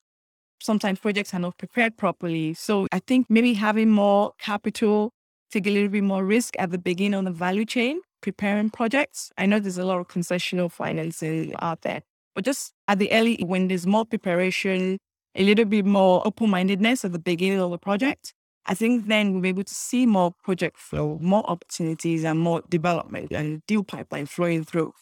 sometimes 0.59 0.99
projects 0.99 1.33
are 1.33 1.39
not 1.39 1.57
prepared 1.57 1.97
properly. 1.97 2.53
So 2.53 2.87
I 2.91 2.99
think 2.99 3.27
maybe 3.29 3.53
having 3.53 3.91
more 3.91 4.33
capital 4.39 5.11
take 5.51 5.67
a 5.67 5.69
little 5.69 5.89
bit 5.89 6.03
more 6.03 6.23
risk 6.23 6.55
at 6.59 6.71
the 6.71 6.77
beginning 6.77 7.19
of 7.19 7.25
the 7.25 7.31
value 7.31 7.65
chain, 7.65 8.01
preparing 8.21 8.69
projects. 8.69 9.31
I 9.37 9.45
know 9.45 9.59
there's 9.59 9.77
a 9.77 9.85
lot 9.85 9.99
of 9.99 10.07
concessional 10.07 10.71
financing 10.71 11.53
out 11.59 11.81
there, 11.81 12.01
but 12.35 12.45
just 12.45 12.73
at 12.87 12.99
the 12.99 13.11
early, 13.11 13.37
when 13.45 13.67
there's 13.67 13.87
more 13.87 14.05
preparation, 14.05 14.97
a 15.35 15.43
little 15.43 15.65
bit 15.65 15.85
more 15.85 16.25
open 16.25 16.49
mindedness 16.49 17.05
at 17.05 17.11
the 17.11 17.19
beginning 17.19 17.59
of 17.59 17.71
the 17.71 17.77
project, 17.77 18.33
I 18.65 18.73
think 18.73 19.07
then 19.07 19.31
we'll 19.31 19.41
be 19.41 19.49
able 19.49 19.63
to 19.63 19.73
see 19.73 20.05
more 20.05 20.33
project 20.43 20.77
flow, 20.77 21.17
more 21.21 21.49
opportunities, 21.49 22.25
and 22.25 22.39
more 22.39 22.63
development 22.69 23.31
and 23.31 23.65
deal 23.65 23.83
pipeline 23.83 24.25
flowing 24.25 24.65
through 24.65 24.93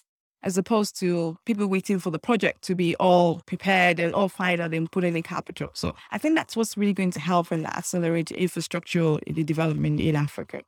as 0.45 0.58
opposed 0.58 0.97
to 0.99 1.38
people 1.45 1.65
waiting 1.65 1.99
for 1.99 2.12
the 2.12 2.19
project 2.19 2.62
to 2.62 2.75
be 2.75 2.95
all 2.97 3.41
prepared 3.47 3.99
and 3.99 4.13
all 4.13 4.29
fired 4.29 4.60
out 4.60 4.73
and 4.73 4.89
put 4.91 5.03
in 5.03 5.15
the 5.15 5.21
capital. 5.21 5.69
So 5.73 5.95
I 6.12 6.19
think 6.19 6.36
that's 6.36 6.55
what's 6.55 6.77
really 6.77 6.93
going 6.93 7.12
to 7.12 7.19
help 7.19 7.51
and 7.51 7.65
accelerate 7.65 8.31
infrastructure 8.31 9.17
development 9.25 9.99
in 9.99 10.15
Africa. 10.15 10.62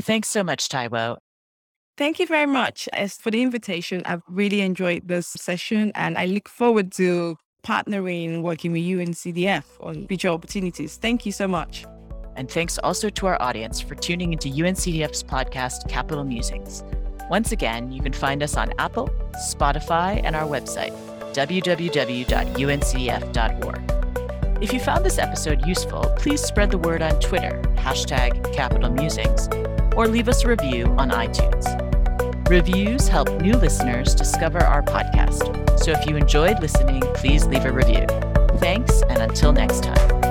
Thanks 0.00 0.28
so 0.28 0.42
much, 0.42 0.68
Taiwo. 0.68 1.18
Thank 1.98 2.20
you 2.20 2.26
very 2.26 2.46
much 2.46 2.88
as 2.92 3.16
for 3.16 3.30
the 3.30 3.42
invitation. 3.42 4.02
I've 4.06 4.22
really 4.28 4.62
enjoyed 4.62 5.08
this 5.08 5.26
session 5.28 5.92
and 5.94 6.16
I 6.16 6.26
look 6.26 6.48
forward 6.48 6.92
to 6.92 7.36
partnering 7.66 8.34
and 8.34 8.42
working 8.42 8.72
with 8.72 8.82
UNCDF 8.82 9.64
on 9.80 10.06
future 10.06 10.28
opportunities. 10.28 10.96
Thank 10.96 11.26
you 11.26 11.32
so 11.32 11.46
much. 11.46 11.84
And 12.36 12.48
thanks 12.48 12.78
also 12.78 13.10
to 13.10 13.26
our 13.26 13.42
audience 13.42 13.80
for 13.80 13.96
tuning 13.96 14.32
into 14.32 14.48
UNCDF's 14.48 15.24
podcast, 15.24 15.88
Capital 15.88 16.22
Musings. 16.22 16.84
Once 17.30 17.52
again, 17.52 17.92
you 17.92 18.00
can 18.02 18.12
find 18.12 18.42
us 18.42 18.56
on 18.56 18.72
Apple, 18.78 19.08
Spotify, 19.36 20.20
and 20.24 20.34
our 20.34 20.46
website, 20.46 20.92
www.uncdf.org. 21.34 22.28
If 24.62 24.72
you 24.72 24.80
found 24.80 25.04
this 25.04 25.18
episode 25.18 25.64
useful, 25.66 26.12
please 26.16 26.42
spread 26.42 26.70
the 26.70 26.78
word 26.78 27.00
on 27.02 27.20
Twitter, 27.20 27.62
hashtag 27.76 28.52
Capital 28.52 28.90
Musings, 28.90 29.48
or 29.94 30.08
leave 30.08 30.28
us 30.28 30.42
a 30.44 30.48
review 30.48 30.86
on 30.98 31.10
iTunes. 31.10 31.88
Reviews 32.48 33.08
help 33.08 33.30
new 33.42 33.52
listeners 33.52 34.14
discover 34.14 34.58
our 34.58 34.82
podcast. 34.82 35.78
So 35.78 35.92
if 35.92 36.06
you 36.06 36.16
enjoyed 36.16 36.60
listening, 36.60 37.02
please 37.14 37.46
leave 37.46 37.66
a 37.66 37.72
review. 37.72 38.06
Thanks, 38.58 39.02
and 39.02 39.18
until 39.18 39.52
next 39.52 39.84
time. 39.84 40.27